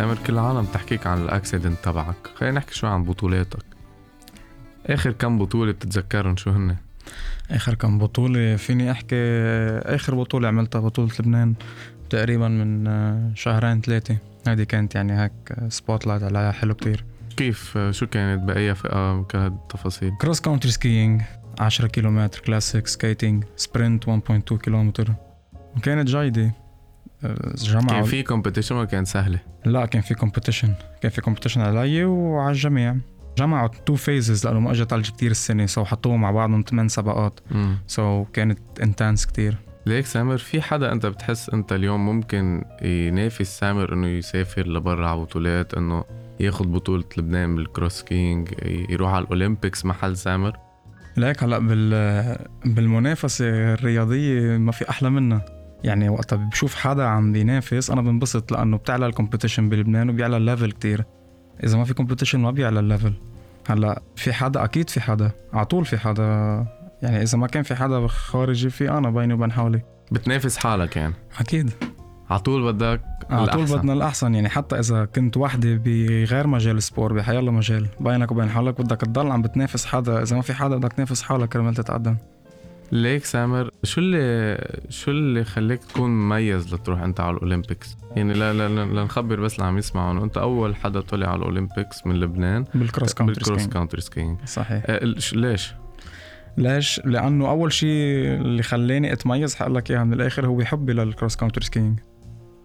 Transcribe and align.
سامر 0.00 0.18
كل 0.26 0.32
العالم 0.32 0.64
تحكيك 0.64 1.06
عن 1.06 1.22
ال 1.22 1.28
accident 1.28 1.78
تبعك. 1.82 2.16
خلينا 2.34 2.56
نحكي 2.56 2.74
شوي 2.74 2.90
عن 2.90 3.04
بطولاتك. 3.04 3.64
آخر 4.86 5.12
كم 5.12 5.38
بطولة 5.38 5.72
بتتذكرهم 5.72 6.36
شو 6.36 6.50
هن؟ 6.50 6.76
آخر 7.50 7.74
كم 7.74 7.98
بطولة 7.98 8.56
فيني 8.56 8.90
أحكي 8.90 9.16
آخر 9.78 10.14
بطولة 10.14 10.48
عملتها 10.48 10.80
بطولة 10.80 11.10
لبنان 11.20 11.54
تقريبا 12.10 12.48
من 12.48 12.86
آه، 12.86 13.32
شهرين 13.34 13.80
ثلاثة. 13.80 14.16
هذه 14.48 14.62
كانت 14.62 14.94
يعني 14.94 15.22
هيك 15.22 15.32
spotlight 15.68 16.22
عليها 16.22 16.52
حلو 16.52 16.74
كتير. 16.74 17.04
كيف 17.36 17.78
شو 17.90 18.06
كانت 18.06 18.42
بأي 18.42 18.74
فئة؟ 18.74 19.22
كانت 19.22 19.54
التفاصيل؟ 19.54 20.12
cross 20.20 20.40
country 20.40 20.72
skiing 20.72 21.22
10 21.58 21.86
كيلومتر 21.86 22.40
classic 22.40 22.86
skating 22.86 23.44
sprint 23.56 24.04
1.2 24.08 24.56
كيلومتر. 24.56 25.12
كانت 25.82 26.08
جيدة. 26.08 26.52
جمعوا 27.56 27.88
كان 27.88 28.02
في 28.02 28.22
competition 28.22 28.76
ولا 28.76 28.84
كانت 28.84 29.06
سهلة؟ 29.06 29.40
لا 29.64 29.86
كان 29.86 30.02
في 30.02 30.14
competition 30.14 30.74
كان 31.02 31.10
في 31.10 31.20
competition 31.20 31.60
علي 31.60 32.04
وعلى 32.04 32.52
الجميع 32.52 32.96
جمعوا 33.38 33.68
two 33.86 33.94
phases 33.94 34.46
لأنه 34.46 34.60
ما 34.60 34.70
اجى 34.70 34.84
ثلج 34.84 35.10
كثير 35.10 35.30
السنة 35.30 35.66
so 35.66 35.84
حطوهم 35.84 36.20
مع 36.20 36.30
بعضهم 36.30 36.64
ثمان 36.68 36.88
سباقات 36.88 37.40
so 37.86 38.30
كانت 38.32 38.58
intense 38.82 39.26
كثير 39.26 39.56
ليك 39.86 40.06
سامر 40.06 40.38
في 40.38 40.62
حدا 40.62 40.92
أنت 40.92 41.06
بتحس 41.06 41.50
أنت 41.50 41.72
اليوم 41.72 42.06
ممكن 42.06 42.64
ينافس 42.82 43.58
سامر 43.58 43.92
إنه 43.92 44.06
يسافر 44.06 44.68
لبرا 44.68 45.08
على 45.08 45.20
بطولات 45.20 45.74
إنه 45.74 46.04
ياخذ 46.40 46.66
بطولة 46.66 47.04
لبنان 47.16 47.56
بال 47.56 47.69
cross 47.69 48.02
skiing 48.02 48.48
يروح 48.90 49.10
على 49.10 49.24
ال 49.24 49.31
Olympics 49.31 49.84
محل 49.84 50.16
سامر؟ 50.16 50.56
ليك 51.16 51.42
هلأ 51.42 51.58
بال 51.58 52.36
بالمنافسة 52.64 53.74
الرياضية 53.74 54.56
ما 54.56 54.72
في 54.72 54.90
أحلى 54.90 55.10
منها. 55.10 55.59
يعني 55.84 56.08
وقتها 56.08 56.36
بشوف 56.36 56.74
حدا 56.74 57.04
عم 57.04 57.32
بينافس 57.32 57.90
أنا 57.90 58.02
بنبسط 58.02 58.52
لأنه 58.52 58.76
بتعلى 58.76 59.06
ال 59.06 59.11
competition 59.11 59.68
بلبنان 59.68 60.10
وبيعلى 60.10 60.36
ال 60.36 60.42
level 60.42 60.72
كتير. 60.72 61.04
إذا 61.64 61.78
ما 61.78 61.84
في 61.84 61.94
competition 61.94 62.40
ما 62.40 62.50
بيعلى 62.50 62.80
ال 62.80 62.85
level 62.85 63.12
هلأ 63.68 64.02
في 64.16 64.32
حدا 64.32 64.64
أكيد 64.64 64.90
في 64.90 65.00
حدا 65.00 65.30
على 65.52 65.64
طول 65.64 65.84
في 65.84 65.98
حدا. 65.98 66.24
يعني 67.02 67.22
إذا 67.22 67.38
ما 67.38 67.46
كان 67.46 67.62
في 67.62 67.74
حدا 67.74 68.06
خارجي 68.06 68.70
في 68.70 68.90
أنا 68.90 69.10
بيني 69.10 69.34
وبين 69.34 69.52
حالي. 69.52 69.82
بتنافس 70.12 70.56
حالك 70.56 70.96
يعني؟ 70.96 71.14
أكيد. 71.38 71.70
على 72.30 72.40
طول 72.40 72.72
بدك 72.72 73.00
على 73.30 73.46
طول 73.46 73.64
بدنا 73.64 73.92
الأحسن. 73.92 74.34
يعني 74.34 74.48
حتى 74.48 74.78
إذا 74.78 75.04
كنت 75.04 75.36
وحدة 75.36 75.80
بغير 75.84 76.46
مجال 76.46 76.76
ال 76.76 76.82
sport 76.82 77.12
بحيالله 77.12 77.52
مجال. 77.52 77.86
بينك 78.00 78.32
وبين 78.32 78.50
حالك 78.50 78.80
بدك 78.80 79.00
تضل 79.00 79.30
عم 79.30 79.42
بتنافس 79.42 79.86
حدا. 79.86 80.22
إذا 80.22 80.36
ما 80.36 80.42
في 80.42 80.54
حدا 80.54 80.76
بدك 80.76 80.92
تنافس 80.92 81.22
حالك 81.22 81.48
كرمال 81.48 81.74
تتقدم. 81.74 82.16
ليك 82.92 83.24
سامر 83.24 83.70
شو 83.84 84.00
اللي 84.00 84.58
شو 84.88 85.10
اللي 85.10 85.44
خليك 85.44 85.84
تكون 85.84 86.10
مميز 86.10 86.74
لتروح 86.74 87.00
أنت 87.00 87.20
على 87.20 87.36
ال 87.36 87.42
Olympics؟ 87.42 87.96
يعني 88.16 88.32
لا 88.32 88.52
لا 88.52 88.84
لنخبر 88.84 89.40
بس 89.40 89.54
اللي 89.54 89.66
عم 89.66 89.78
يسمعوا 89.78 90.12
انه 90.12 90.24
أنت 90.24 90.36
أول 90.36 90.76
حدا 90.76 91.00
طلع 91.00 91.28
على 91.28 91.36
ال 91.36 91.44
Olympics 91.44 92.06
من 92.06 92.20
لبنان. 92.20 92.64
بال 92.74 92.85
cross 92.85 93.14
country 93.14 93.34
بال 93.34 93.43
cross 93.43 93.66
country 93.66 94.00
skiing 94.00 94.38
صحيح. 94.44 94.82
آه 94.86 95.04
ليش؟ 95.32 95.74
ليش؟ 96.58 97.00
لأنه 97.04 97.50
أول 97.50 97.72
شيء 97.72 98.34
اللي 98.34 98.62
خلاني 98.62 99.12
أتميز 99.12 99.54
حقول 99.54 99.74
لك 99.74 99.90
إياها 99.90 100.04
من 100.04 100.12
الآخر 100.12 100.46
هو 100.46 100.64
حبي 100.64 100.92
لل 100.92 101.05
cross 101.05 101.36
country 101.36 101.64
skiing 101.64 101.98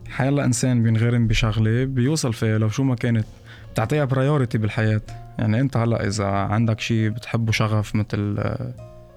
حيلا 0.09 0.45
إنسان 0.45 0.83
بينغرم 0.83 1.27
بشغلة 1.27 1.83
بيوصل 1.83 2.33
فيها 2.33 2.57
لو 2.57 2.69
شو 2.69 2.83
ما 2.83 2.95
كانت 2.95 3.25
بتعطيها 3.73 4.05
priority 4.05 4.58
بالحياة. 4.57 5.01
يعني 5.39 5.59
أنت 5.59 5.77
هلا 5.77 6.07
إذا 6.07 6.25
عندك 6.25 6.79
شيء 6.79 7.09
بتحبه 7.09 7.51
شغف 7.51 7.95
مثل 7.95 8.37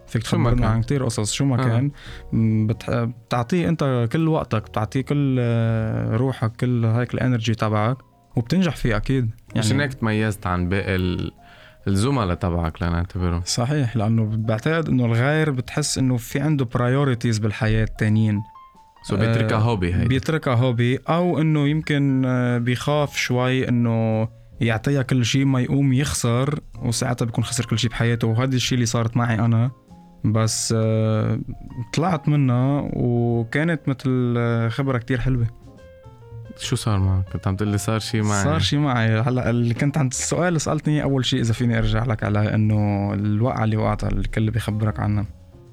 فيك 0.09 0.23
تخبرنا 0.23 0.69
عن 0.69 0.83
كتير 0.83 1.05
قصص. 1.05 1.33
شو 1.33 1.45
ما 1.45 1.61
آه. 1.61 1.65
كان. 1.65 1.91
بتعطيه 2.33 3.69
انت 3.69 4.09
كل 4.13 4.29
وقتك 4.29 4.63
بتعطيه 4.63 5.01
كل 5.01 5.37
آه، 5.41 6.17
روحك 6.17 6.57
كل 6.57 6.85
هيك 6.85 7.15
ال 7.15 7.20
energy 7.20 7.55
تبعك 7.55 7.97
وبتنجح 8.37 8.77
فيه 8.77 8.97
أكيد. 8.97 9.31
يعني 9.55 9.67
مش 9.67 9.73
هيك 9.73 9.95
تميزت 9.95 10.47
عن 10.47 10.69
باقي 10.69 10.97
الزملاء 11.89 12.35
تبعك 12.35 12.83
لنعتبرهم؟ 12.83 13.43
صحيح 13.45 13.97
لأنه 13.97 14.25
بعتقد 14.25 14.89
إنه 14.89 15.05
الغير 15.05 15.51
بتحس 15.51 15.99
إنه 15.99 16.17
في 16.17 16.41
عنده 16.41 16.65
priorities 16.65 17.39
بالحياة 17.39 17.85
التانيين 17.85 18.43
so 19.03 19.19
بيتركها 19.19 19.59
hobby 19.59 19.95
هي 19.95 20.05
بيتركها 20.05 20.55
hobby 20.55 20.97
أو 20.97 21.41
إنه 21.41 21.69
يمكن 21.69 22.23
آه، 22.27 22.59
بيخاف 22.59 23.17
شوي 23.17 23.69
إنه 23.69 24.29
يعطيها 24.61 25.03
كل 25.03 25.25
شيء 25.25 25.45
ما 25.45 25.61
يقوم 25.61 25.93
يخسر 25.93 26.61
وساعتها 26.83 27.25
بيكون 27.25 27.45
خسر 27.45 27.67
كل 27.67 27.79
شيء 27.79 27.91
بحياته 27.91 28.29
وهذا 28.29 28.57
الشيء 28.57 28.77
اللي 28.77 28.87
صارت 28.87 29.17
معي 29.17 29.35
أنا. 29.35 29.71
بس 30.25 30.75
آه، 30.77 31.39
طلعت 31.95 32.29
منها 32.29 32.91
وكانت 32.93 33.81
مثل 33.87 34.35
آه، 34.39 34.69
خبرة 34.69 34.99
كتير 34.99 35.21
حلوة. 35.21 35.47
شو 36.59 36.77
صار 36.77 36.99
معك؟ 36.99 37.25
كنت 37.33 37.47
عم 37.47 37.57
تقول 37.57 37.69
لي 37.69 37.79
صار 37.79 37.99
شيء 37.99 38.23
معي. 38.23 38.45
صار 38.45 38.59
شيء 38.59 38.79
معي. 38.79 39.21
هلأ 39.21 39.51
اللي 39.51 39.75
كنت 39.75 39.99
عند 39.99 40.11
السؤال 40.11 40.49
اللي 40.49 40.59
سألتني 40.59 41.03
أول 41.03 41.25
شيء 41.25 41.41
إذا 41.41 41.53
فيني 41.53 41.79
أرجع 41.79 42.05
لك 42.05 42.25
على 42.25 42.55
إنه 42.55 43.11
الوقعة 43.15 43.65
اللي 43.65 43.77
وقعتها 43.77 44.09
الكل 44.11 44.51
بيخبرك 44.51 45.01
عنها 45.01 45.27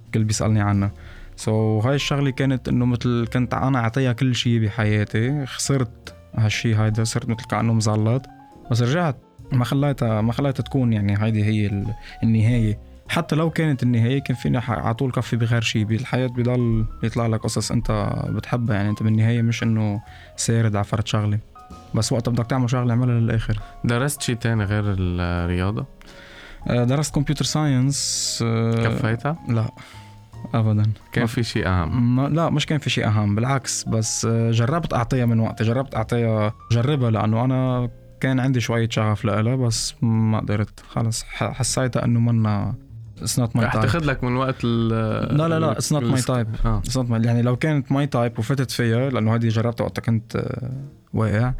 الكل 0.06 0.23
بيسألني 0.23 0.62
عنها. 0.62 0.91
سو 1.35 1.81
so, 1.81 1.85
هاي 1.85 1.95
الشغلة 1.95 2.31
كانت 2.31 2.67
إنه 2.67 2.85
مثل 2.85 3.27
كنت 3.33 3.53
أنا 3.53 3.79
أعطيها 3.79 4.13
كل 4.13 4.35
شيء 4.35 4.66
بحياتي 4.66 5.45
خسرت 5.45 6.16
هالشيء 6.35 6.75
هيدا 6.75 7.03
صرت 7.03 7.29
مثل 7.29 7.45
كأنه 7.45 7.73
مزلط. 7.73 8.25
بس 8.72 8.81
رجعت 8.81 9.17
ما 9.51 9.66
خليتها 9.66 10.22
ما 10.22 10.33
خليتها 10.33 10.63
تكون 10.63 10.94
يعني 10.94 11.23
هيدي 11.23 11.44
هي 11.44 11.85
النهاية. 12.23 12.79
حتى 13.10 13.36
لو 13.36 13.50
كانت 13.50 13.84
النهاية 13.84 14.20
كان 14.20 14.36
فيني 14.36 14.58
على 14.58 14.94
طول 14.94 15.12
كفي 15.12 15.36
بغير 15.36 15.62
شيء 15.62 15.84
بالحياة 15.84 16.28
بضل 16.28 16.86
يطلع 17.04 17.28
لك 17.28 17.40
قصص 17.40 17.72
أنت 17.72 18.14
بتحبها. 18.30 18.76
يعني 18.76 18.90
أنت 18.90 19.04
بالنهايه 19.04 19.42
مش 19.42 19.64
إنه 19.64 20.02
سارد 20.36 20.76
على 20.76 20.86
فرد 20.86 21.08
شغلة. 21.08 21.40
بس 21.96 22.12
وقت 22.12 22.30
بدك 22.30 22.48
تعمل 22.48 22.70
شغلة 22.70 22.92
اعملها 22.92 23.20
للآخر. 23.20 23.60
درست 23.84 24.22
شيء 24.22 24.36
تاني 24.36 24.64
غير 24.64 24.84
الرياضة؟ 24.88 25.86
آه، 26.68 26.84
درست 26.84 27.16
computer 27.16 27.46
science. 27.46 28.40
آه، 28.46 28.88
كفيتها؟ 28.88 29.38
لا 29.50 29.70
ابدا. 30.54 30.92
كان 31.12 31.26
في 31.26 31.44
شيء 31.44 31.68
أهم؟ 31.68 32.16
ما 32.16 32.30
لا 32.30 32.50
مش 32.50 32.66
كان 32.66 32.80
في 32.80 32.90
شيء 32.90 33.08
أهم 33.08 33.36
بالعكس. 33.36 33.84
بس 33.84 34.26
آه، 34.26 34.52
جربت 34.52 34.94
أعطيها 34.94 35.26
من 35.26 35.40
وقتي. 35.40 35.64
جربت 35.64 35.96
أعطيها 35.96 36.54
جربها 36.72 37.12
لأنه 37.12 37.46
أنا 37.46 37.90
كان 38.22 38.40
عندي 38.40 38.60
شوية 38.60 38.90
شغف 38.90 39.26
لها 39.26 39.56
بس 39.56 39.96
ما 40.02 40.40
قدرت. 40.40 40.80
خلص 40.80 41.24
حسيتها 41.24 42.06
إنه 42.06 42.20
منا 42.20 42.76
it's 43.18 43.40
not 43.40 43.56
my 43.56 43.66
type 43.66 43.75
رح 43.76 43.81
تاخذ 43.81 44.06
لك 44.06 44.24
من 44.24 44.36
وقت 44.36 44.56
ال 44.64 44.90
لا 45.38 45.48
لا 45.48 45.59
لا 45.59 45.72
it's 45.72 45.94
not 45.94 46.03
my 46.03 46.22
type 46.22 46.47
يعني 47.26 47.42
لو 47.42 47.56
كانت 47.56 47.92
my 47.91 48.08
type 48.08 48.40
وفتت 48.40 48.72
فيها 48.72 49.09
لأنه 49.09 49.36
هذه 49.36 49.48
جربتها 49.48 49.84
وقتها 49.84 50.02
كنت 50.02 50.36
آه، 50.36 50.72
واقع 51.14 51.54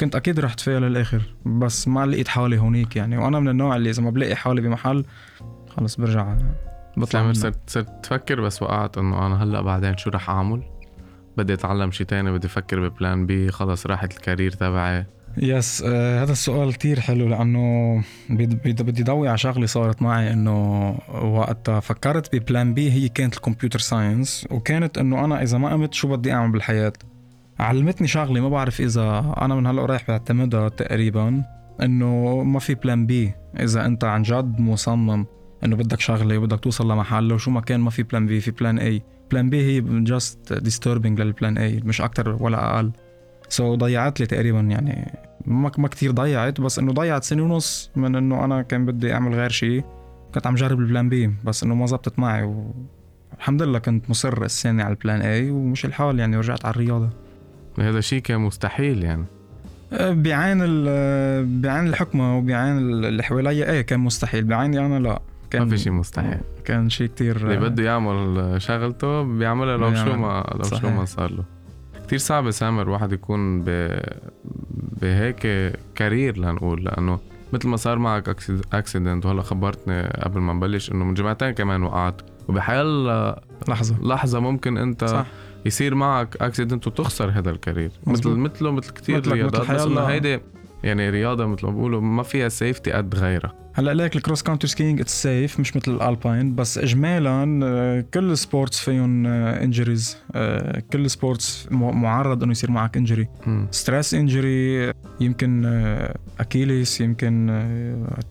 كنت 0.00 0.16
أكيد 0.16 0.40
رحت 0.40 0.60
فيها 0.60 0.80
للآخر. 0.80 1.22
بس 1.44 1.88
ما 1.88 2.06
لقيت 2.06 2.28
حالي 2.28 2.58
هونيك 2.58 2.96
يعني. 2.96 3.18
وأنا 3.18 3.40
من 3.40 3.48
النوع 3.48 3.76
اللي 3.76 3.90
إذا 3.90 4.02
ما 4.02 4.10
بلاقي 4.10 4.34
حالي 4.34 4.60
بمحل 4.60 5.04
خلص 5.68 5.96
برجع 5.96 6.36
بطلع 6.96 7.32
صرت 7.32 7.58
صرت 7.66 8.04
تفكر 8.04 8.40
بس 8.40 8.62
وقعت 8.62 8.98
إنه 8.98 9.26
أنا 9.26 9.42
هلأ 9.42 9.60
بعدين 9.60 9.96
شو 9.96 10.10
رح 10.10 10.30
أعمل؟ 10.30 10.62
بدي 11.36 11.54
أتعلم 11.54 11.90
شيء 11.90 12.06
تاني 12.06 12.32
بدي 12.32 12.46
أفكر 12.46 12.88
ب 12.88 12.96
plan 12.96 13.26
B 13.26 13.50
خلص 13.50 13.86
راحت 13.86 14.16
ال 14.16 14.21
career 14.21 14.52
تبعي. 14.52 15.06
yes 15.42 15.82
آه 15.86 16.22
هذا 16.22 16.32
السؤال 16.32 16.72
كتير 16.72 17.00
حلو 17.00 17.28
لأنه 17.28 18.02
بدي 18.30 19.02
ضوي 19.02 19.28
على 19.28 19.38
شغلة 19.38 19.66
صارت 19.66 20.02
معي 20.02 20.32
إنه 20.32 20.90
وقت 21.22 21.70
فكرت 21.70 22.36
ب 22.36 22.44
plan 22.44 22.74
B 22.74 22.92
هي 22.92 23.08
كانت 23.08 23.36
ال 23.36 23.41
computer 23.41 23.78
science 23.78 24.46
وكانت 24.50 24.98
إنه 24.98 25.24
أنا 25.24 25.42
إذا 25.42 25.58
ما 25.58 25.72
قمت 25.72 25.94
شو 25.94 26.08
بدي 26.08 26.32
أعمل 26.32 26.52
بالحياة؟ 26.52 26.92
علمتني 27.60 28.06
شغلة 28.06 28.40
ما 28.40 28.48
بعرف 28.48 28.80
إذا 28.80 29.34
أنا 29.40 29.54
من 29.54 29.66
هلأ 29.66 29.86
رايح 29.86 30.04
بعتمدها 30.08 30.68
تقريبا 30.68 31.42
إنه 31.82 32.42
ما 32.42 32.58
في 32.58 32.74
plan 32.74 33.06
B 33.06 33.32
إذا 33.60 33.86
أنت 33.86 34.04
عن 34.04 34.22
جد 34.22 34.60
مصمم 34.60 35.26
إنه 35.64 35.76
بدك 35.76 36.00
شغلة 36.00 36.38
وبدك 36.38 36.60
توصل 36.60 36.92
لمحل 36.92 37.32
وشو 37.32 37.50
ما 37.50 37.60
كان 37.60 37.80
ما 37.80 37.90
في 37.90 38.02
plan 38.02 38.26
B 38.26 38.40
في 38.40 38.50
plan 38.50 38.78
A 38.78 39.02
plan 39.30 39.50
B 39.50 39.62
هي 39.62 39.80
just 39.80 40.52
disturbing 40.52 41.20
لل 41.20 41.33
plan 41.33 41.58
A 41.58 41.80
مش 41.84 42.00
أكتر 42.00 42.36
ولا 42.42 42.76
أقل. 42.76 42.92
so 43.48 43.78
ضيعت 43.78 44.20
لي 44.20 44.26
تقريبا 44.26 44.60
يعني 44.60 45.18
ما 45.46 45.72
ما 45.78 45.88
كثير 45.88 46.10
ضيعت 46.10 46.60
بس 46.60 46.78
إنه 46.78 46.92
ضيعت 46.92 47.24
سنة 47.24 47.42
ونص 47.42 47.90
من 47.96 48.16
إنه 48.16 48.44
أنا 48.44 48.62
كان 48.62 48.86
بدي 48.86 49.12
أعمل 49.12 49.34
غير 49.34 49.50
شيء 49.50 49.84
كنت 50.34 50.46
عم 50.46 50.54
جرب 50.54 50.80
ال 50.80 50.86
plan 50.86 51.08
B 51.08 51.30
بس 51.44 51.62
إنه 51.62 51.74
ما 51.74 51.86
زبطت 51.86 52.18
معي 52.18 52.42
والحمد 53.32 53.62
لله 53.62 53.78
كنت 53.78 54.10
مصر 54.10 54.42
السنة 54.42 54.84
على 54.84 54.92
ال 54.92 54.98
plan 54.98 55.20
A 55.20 55.50
ومش 55.50 55.84
الحال 55.84 56.18
يعني 56.18 56.36
ورجعت 56.36 56.64
على 56.64 56.74
الرياضة. 56.74 57.10
هذا 57.78 58.00
شيء 58.00 58.22
كان 58.22 58.40
مستحيل 58.40 59.02
يعني. 59.02 59.24
أه، 59.92 60.12
بعين 60.12 60.58
بعين 61.60 61.86
الحكمة 61.86 62.38
وبعين 62.38 62.78
اللي 62.78 63.22
حوالي 63.22 63.50
إيه 63.50 63.80
كان 63.80 64.00
مستحيل. 64.00 64.44
بعيني 64.44 64.86
أنا 64.86 64.98
لا. 64.98 65.22
كان 65.50 65.62
ما 65.62 65.68
في 65.68 65.78
شيء 65.78 65.92
مستحيل. 65.92 66.40
كان 66.64 66.90
شيء 66.90 67.06
كتير 67.06 67.36
اللي 67.36 67.56
بده 67.56 67.82
يعمل 67.82 68.54
شغلته 68.62 69.22
بيعملها 69.22 69.76
لو 69.76 69.94
شو 69.94 70.16
ما 70.16 70.54
لو 70.54 70.62
صحيح. 70.62 70.82
شو 70.82 70.90
ما 70.90 71.04
صار 71.04 71.32
له. 71.32 71.44
كتير 72.06 72.18
صعب 72.18 72.50
سامر 72.50 72.82
الواحد 72.82 73.12
يكون 73.12 73.62
ب... 73.62 73.68
بهيك 75.02 75.72
career 75.94 76.38
لنقول 76.38 76.84
لأنه 76.84 77.18
مثل 77.52 77.68
ما 77.68 77.76
صار 77.76 77.98
معك 77.98 78.28
accident 78.72 79.26
وهلا 79.26 79.42
خبرتني 79.42 80.02
قبل 80.02 80.40
ما 80.40 80.52
نبلش 80.52 80.92
إنه 80.92 81.04
من 81.04 81.14
جمعتين 81.14 81.50
كمان 81.50 81.82
وقعت. 81.82 82.22
وبحيال 82.48 83.06
لحظة. 83.68 83.96
لحظة 84.02 84.40
ممكن 84.40 84.76
أنت 84.76 85.04
صح. 85.04 85.26
يصير 85.66 85.94
معك 85.94 86.36
accident 86.42 86.86
وتخسر 86.86 87.30
هذا 87.30 87.50
ال 87.50 87.55
career. 87.55 87.90
مثل 88.06 88.30
مثله 88.30 88.70
مثل 88.70 88.92
كثير 88.92 89.32
رياضات. 89.32 89.70
بس 89.70 89.86
إنه 89.86 90.00
هيدي 90.00 90.40
يعني 90.84 91.10
رياضة 91.10 91.46
مثل 91.46 91.66
ما 91.66 91.72
بقولوا 91.72 92.00
ما 92.00 92.22
فيها 92.22 92.48
safety 92.48 92.92
قد 92.92 93.14
غيرها. 93.14 93.54
هلا 93.80 93.94
ليك 93.94 94.16
ال 94.16 94.20
cross 94.20 94.42
country 94.42 94.68
skiing 94.68 95.00
it's 95.00 95.22
safe 95.22 95.60
مش 95.60 95.76
مثل 95.76 95.92
ال 95.92 96.01
alpine 96.01 96.54
بس 96.54 96.78
اجمالا 96.78 97.60
آه، 97.64 98.04
كل 98.14 98.30
ال 98.30 98.37
sports 98.37 98.80
فيهم 98.80 99.26
injuries 99.26 100.16
آه، 100.34 100.76
آه، 100.76 100.82
كل 100.92 101.04
ال 101.04 101.13
sports 101.13 101.68
معرض 101.70 102.42
إنه 102.42 102.52
يصير 102.52 102.70
معك 102.70 102.96
injury 102.96 103.28
stress 103.70 104.14
injury 104.14 104.92
يمكن 105.20 105.64
Achilles 106.40 107.00
يمكن 107.00 107.64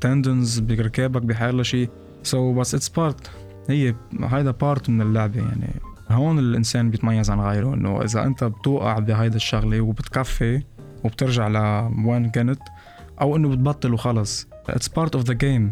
tendons 0.01 0.59
بركابك 0.59 1.21
بحال 1.21 1.65
شيء. 1.65 1.89
so, 2.23 2.59
بس 2.59 2.75
it's 2.75 2.89
part 2.89 3.31
هي 3.69 3.95
هيدا 4.21 4.51
part 4.51 4.89
من 4.89 5.01
اللعبة 5.01 5.39
يعني. 5.39 5.73
هون 6.09 6.39
الإنسان 6.39 6.89
بيتميز 6.89 7.29
عن 7.29 7.39
غيره 7.39 7.73
إنه 7.73 8.03
إذا 8.03 8.23
أنت 8.23 8.43
بتوقع 8.43 8.99
بهيدا 8.99 9.35
الشغلة 9.35 9.81
وبتكفي 9.81 10.61
وبترجع 11.03 11.47
لوين 11.47 12.29
كنت 12.31 12.59
أو 13.21 13.35
إنه 13.35 13.49
بتبطل 13.49 13.93
وخلص. 13.93 14.47
it's 14.75 14.87
part 14.87 15.15
of 15.15 15.23
the 15.25 15.33
game 15.33 15.71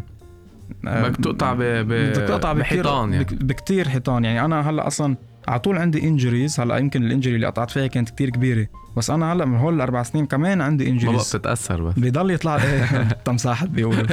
بدك 0.82 1.16
تقطع 1.16 1.52
ب... 1.54 1.58
ب... 1.62 1.88
بدك 1.88 2.28
تقطع 2.28 2.52
بحيطان 2.52 3.12
يعني. 3.12 3.24
بكتير 3.30 3.88
حيطان. 3.88 4.24
يعني 4.24 4.44
أنا 4.44 4.70
هلأ 4.70 4.86
أصلا 4.86 5.16
على 5.48 5.60
طول 5.60 5.78
عندي 5.78 6.08
injuries 6.08 6.60
هلأ 6.60 6.76
يمكن 6.78 7.02
ال 7.02 7.07
injury 7.07 7.34
اللي 7.34 7.46
قطعت 7.46 7.70
فيها 7.70 7.86
كانت 7.86 8.10
كتير 8.10 8.30
كبيرة. 8.30 8.66
بس 8.96 9.10
أنا 9.10 9.32
هلأ 9.32 9.44
من 9.44 9.56
هول 9.56 9.74
الأربع 9.74 10.02
سنين 10.02 10.26
كمان 10.26 10.60
عندي 10.60 10.88
injuries 10.88 11.34
ما 11.34 11.38
بتتأثر 11.38 11.82
بس. 11.82 11.94
بضل 11.98 12.30
يطلع 12.30 12.56
إيه 12.56 13.02
تمساحت 13.24 13.68
بيقول 13.68 14.06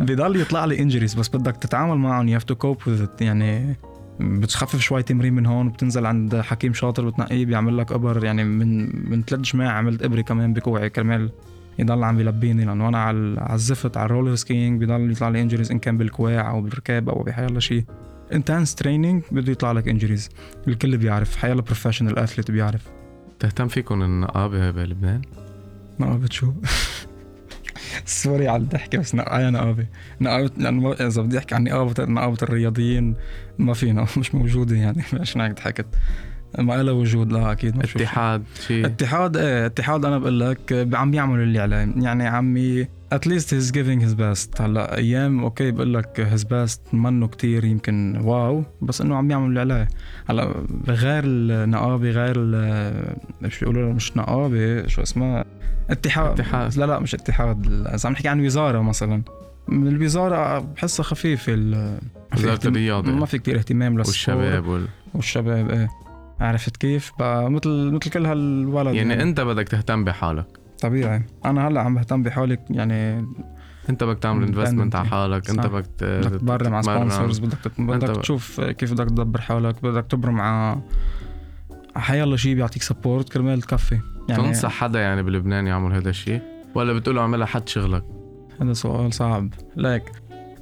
بضل 0.00 0.40
يطلع 0.40 0.64
لي 0.64 0.78
injuries 0.82 1.14
بس 1.18 1.28
بدك 1.28 1.56
تتعامل 1.56 1.96
معهم. 1.96 2.28
you 2.28 2.34
have 2.34 2.44
to 2.44 2.54
cope 2.54 2.78
يعني 3.20 3.76
بتخفف 4.20 4.80
شوي 4.80 5.02
تمرين 5.02 5.32
من 5.32 5.46
هون. 5.46 5.68
بتنزل 5.68 6.06
عند 6.06 6.36
حكيم 6.36 6.74
شاطر 6.74 7.08
بتنقيه 7.08 7.44
بيعمل 7.46 7.78
لك 7.78 7.92
أبر. 7.92 8.24
يعني 8.24 8.44
من 8.44 8.88
من 9.10 9.22
ثلاث 9.22 9.40
جماع 9.40 9.72
عملت 9.72 10.02
إبرة 10.02 10.20
كمان 10.20 10.52
بكوعي 10.52 10.90
كرمال. 10.90 11.30
يضل 11.78 12.04
عم 12.04 12.16
بيلبيني 12.16 12.64
لأنه 12.64 12.88
أنا 12.88 12.98
على 12.98 13.54
الزفت 13.54 13.96
على 13.96 14.06
ال 14.06 14.10
roller 14.10 14.34
skiing 14.34 14.84
بضل 14.84 15.10
يطلع 15.10 15.28
لي 15.28 15.42
injuries 15.42 15.70
إن 15.70 15.78
كان 15.78 15.98
بالكواع 15.98 16.50
أو 16.50 16.60
بالركاب 16.60 17.08
أو 17.08 17.22
بحيالله 17.22 17.60
شيء 17.60 17.84
intense 18.32 18.74
training 18.74 19.22
بده 19.30 19.52
يطلع 19.52 19.72
لك 19.72 19.88
injuries 19.88 20.28
الكل 20.68 20.96
بيعرف 20.96 21.36
حيالله 21.36 21.62
professional 21.62 22.18
athlete 22.18 22.50
بيعرف. 22.50 22.88
تهتم 23.38 23.68
فيكم 23.68 24.02
النقابه 24.02 24.70
بلبنان؟ 24.70 25.22
نقابه 26.00 26.28
شو؟ 26.30 26.52
sorry 28.04 28.48
على 28.48 28.62
الضحكه 28.62 28.98
بس 28.98 29.14
نقايا 29.14 29.50
نقابه 29.50 29.86
نقابه 30.20 30.50
لأنه 30.56 30.92
إذا 30.92 31.22
بدي 31.22 31.38
أحكي 31.38 31.54
عن 31.54 31.64
نقابه 31.64 32.04
نقابه 32.04 32.36
الرياضيين 32.42 33.14
ما 33.58 33.74
فينا 33.74 34.06
مش 34.18 34.34
موجودة 34.34 34.76
يعني 34.76 35.02
عشان 35.20 35.40
هيك 35.40 35.52
ضحكت. 35.52 35.86
ما 36.58 36.82
لها 36.82 36.92
وجود 36.92 37.32
لا 37.32 37.52
أكيد 37.52 37.76
مش 37.76 37.96
اتحاد 37.96 38.42
شيء. 38.66 38.86
اتحاد 38.86 39.36
إيه 39.36 39.66
اتحاد 39.66 40.04
أنا 40.04 40.18
بقول 40.18 40.40
لك 40.40 40.88
عم 40.92 41.10
بيعملوا 41.10 41.44
اللي 41.44 41.58
عليه. 41.58 41.92
يعني 41.96 42.26
عمي 42.26 42.86
at 43.12 43.24
least 43.24 43.54
he's 43.54 43.70
giving 43.70 44.02
his 44.02 44.14
best 44.14 44.60
هلأ 44.60 44.96
أيام 44.96 45.44
okay 45.44 45.70
بقول 45.70 45.94
لك 45.94 46.20
his 46.20 46.44
best 46.44 46.80
منه 46.92 47.28
كتير 47.28 47.64
يمكن 47.64 48.20
wow 48.24 48.64
بس 48.82 49.00
إنه 49.00 49.16
عم 49.16 49.28
بيعمل 49.28 49.58
اللي 49.58 49.60
عليه. 49.60 49.88
هلأ 50.28 50.54
غير 50.88 51.24
النقابة 51.24 52.10
غير 52.10 52.34
شو 53.48 53.60
بيقولوا 53.60 53.92
مش 53.92 54.16
نقابة 54.16 54.86
شو 54.86 55.02
اسمها؟ 55.02 55.44
اتحاد. 55.90 56.40
اتحاد. 56.40 56.78
لا 56.78 56.84
لا 56.84 56.98
مش 56.98 57.14
اتحاد. 57.14 57.66
إذا 57.94 58.06
عم 58.06 58.12
نحكي 58.12 58.28
عن 58.28 58.44
وزارة 58.44 58.80
مثلا. 58.82 59.22
من 59.68 59.88
الوزارة 59.88 60.58
بحسها 60.58 61.04
خفيفة 61.04 61.52
وزارة 62.36 62.68
الرياضة. 62.68 63.12
ما 63.12 63.26
في 63.26 63.38
كتير 63.38 63.58
اهتمام 63.58 63.96
والشباب 63.96 64.66
وال... 64.66 64.86
والشباب 65.14 65.70
إيه. 65.70 65.88
عرفت 66.42 66.76
كيف؟ 66.76 67.12
مثل 67.20 67.90
مثل 67.90 68.10
كل 68.10 68.26
هالولد 68.26 68.94
يعني, 68.94 69.10
يعني. 69.10 69.22
انت 69.22 69.40
بدك 69.40 69.68
تهتم 69.68 70.04
بحالك. 70.04 70.46
طبيعي. 70.80 71.22
أنا 71.44 71.68
هلأ 71.68 71.80
عم 71.80 71.94
بهتم 71.94 72.22
بحالي 72.22 72.58
يعني 72.70 73.26
انت 73.88 74.04
بدك 74.04 74.18
تعمل 74.18 74.42
investment 74.42 74.96
على 74.96 75.08
حالك 75.08 75.50
انت 75.50 75.66
بدك 75.66 75.86
تبرم 76.40 76.74
على 76.74 76.82
sponsors 76.82 77.38
بدك 77.38 77.80
بدك 77.80 78.16
تشوف 78.20 78.60
كيف 78.60 78.92
بدك 78.92 79.08
تدبر 79.08 79.40
حالك 79.40 79.82
بدك 79.82 80.06
تبرم 80.06 80.40
على 80.40 80.80
حيالله 81.96 82.36
شيء 82.36 82.54
بيعطيك 82.54 82.82
support 82.82 83.32
كرمال 83.32 83.62
تكفي. 83.62 84.00
يعني 84.28 84.42
تنصح 84.42 84.70
حدا 84.70 85.00
يعني 85.00 85.22
بلبنان 85.22 85.66
يعمل 85.66 85.92
هذا 85.92 86.10
الشيء 86.10 86.40
ولا 86.74 86.92
بتقول 86.92 87.16
له 87.16 87.22
اعملها 87.22 87.46
حد 87.46 87.68
شغلك؟ 87.68 88.04
هذا 88.60 88.72
سؤال 88.72 89.14
صعب. 89.14 89.54
ليك؟ 89.76 90.02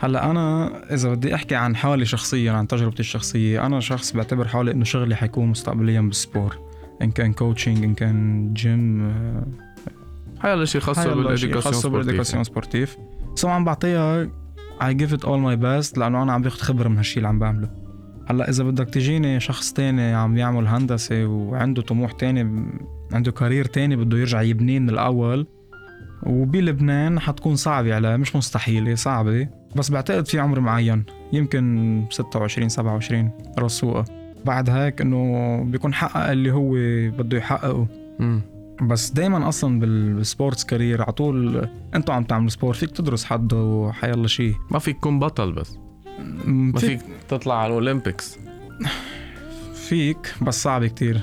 هلا 0.01 0.31
أنا 0.31 0.73
إذا 0.95 1.15
بدي 1.15 1.35
أحكي 1.35 1.55
عن 1.55 1.77
حالي 1.77 2.05
شخصيا 2.05 2.53
عن 2.53 2.67
تجربتي 2.67 3.01
الشخصية 3.01 3.67
أنا 3.67 3.81
شخص 3.81 4.13
بعتبر 4.13 4.49
حالي 4.49 4.71
إنه 4.71 4.85
شغلي 4.85 5.17
حيكون 5.17 5.49
مستقبليا 5.49 6.01
بال 6.01 6.17
sport 6.17 6.59
إن 7.03 7.11
كان 7.11 7.33
coaching 7.33 7.85
إن 7.85 7.95
كان 7.95 8.53
جيم 8.55 9.15
حيلا 10.39 10.65
شيء 10.65 10.81
خاصة 10.81 11.89
بال 11.89 11.99
éducation 11.99 12.45
sportive 12.45 12.97
so 13.35 13.49
عم 13.49 13.65
بعطيها 13.65 14.29
I 14.83 14.95
give 14.95 15.15
it 15.15 15.25
all 15.25 15.39
my 15.39 15.57
best 15.57 15.99
لأنه 15.99 16.23
أنا 16.23 16.33
عم 16.33 16.43
باخذ 16.43 16.61
خبرة 16.61 16.89
من 16.89 16.97
هالشيء 16.97 17.17
اللي 17.17 17.29
عم 17.29 17.39
بعمله. 17.39 17.71
هلا 18.27 18.51
إذا 18.51 18.65
بدك 18.65 18.91
تجيني 18.91 19.41
شخص 19.41 19.73
تاني 19.73 20.15
عم 20.15 20.37
يعمل 20.37 20.67
هندسة 20.67 21.27
وعنده 21.27 21.83
طموح 21.83 22.13
تاني 22.13 22.67
عنده 23.13 23.33
career 23.33 23.65
تاني 23.65 23.97
بده 23.97 24.19
يرجع 24.19 24.43
يبنيه 24.43 24.79
من 24.79 24.91
الأول 24.91 25.47
وبلبنان 26.23 27.21
حتكون 27.21 27.57
صعبة 27.57 27.95
عليه 27.95 28.17
مش 28.17 28.37
مستحيلة 28.37 28.95
صعبة. 28.95 29.49
بس 29.77 29.91
بعتقد 29.91 30.29
في 30.29 30.39
عمر 30.39 30.61
معين 30.61 31.05
يمكن 31.33 32.05
26 32.11 32.69
27 32.69 33.31
رسوقة. 33.59 34.05
بعد 34.45 34.71
هيك 34.71 35.01
إنه 35.01 35.63
بيكون 35.65 35.95
حقق 35.95 36.31
اللي 36.31 36.53
هو 36.53 36.73
بده 37.19 37.39
يحققه. 37.39 37.87
م. 38.19 38.41
بس 38.83 39.11
دائما 39.11 39.49
أصلا 39.49 39.81
بال 39.81 40.02
sports 40.02 40.65
career 40.65 41.03
على 41.03 41.13
طول 41.13 41.69
أنتوا 41.95 42.15
عم 42.15 42.25
تعملوا 42.25 42.51
sport 42.51 42.77
فيك 42.79 42.91
تدرس 42.91 43.25
حد 43.25 43.53
وحيالله 43.53 44.27
شيء 44.27 44.55
ما 44.71 44.79
فيك 44.79 44.97
تكون 44.97 45.19
بطل 45.19 45.53
بس. 45.53 45.79
ما 46.45 46.79
فيك 46.79 47.01
تطلع 47.29 47.55
على 47.55 47.67
ال 47.67 47.74
Olympics. 47.74 48.39
فيك 49.75 50.35
بس 50.43 50.63
صعب 50.63 50.87
كتير. 50.87 51.21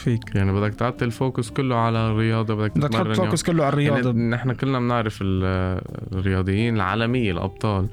فيك. 0.00 0.34
يعني 0.34 0.52
بدك 0.52 0.74
تعطي 0.74 1.04
ال 1.04 1.12
focus 1.12 1.50
كله 1.50 1.76
على 1.76 1.98
الرياضة 1.98 2.54
بدك 2.54 2.78
بدك 2.78 2.88
تحط 2.88 3.06
focus 3.06 3.42
كله 3.42 3.64
على 3.64 3.72
الرياضة. 3.72 4.10
يعني 4.10 4.30
نحن 4.30 4.52
كلنا 4.52 4.78
بنعرف 4.78 5.18
الرياضيين 5.22 6.76
العالمية 6.76 7.32
الأبطال. 7.32 7.86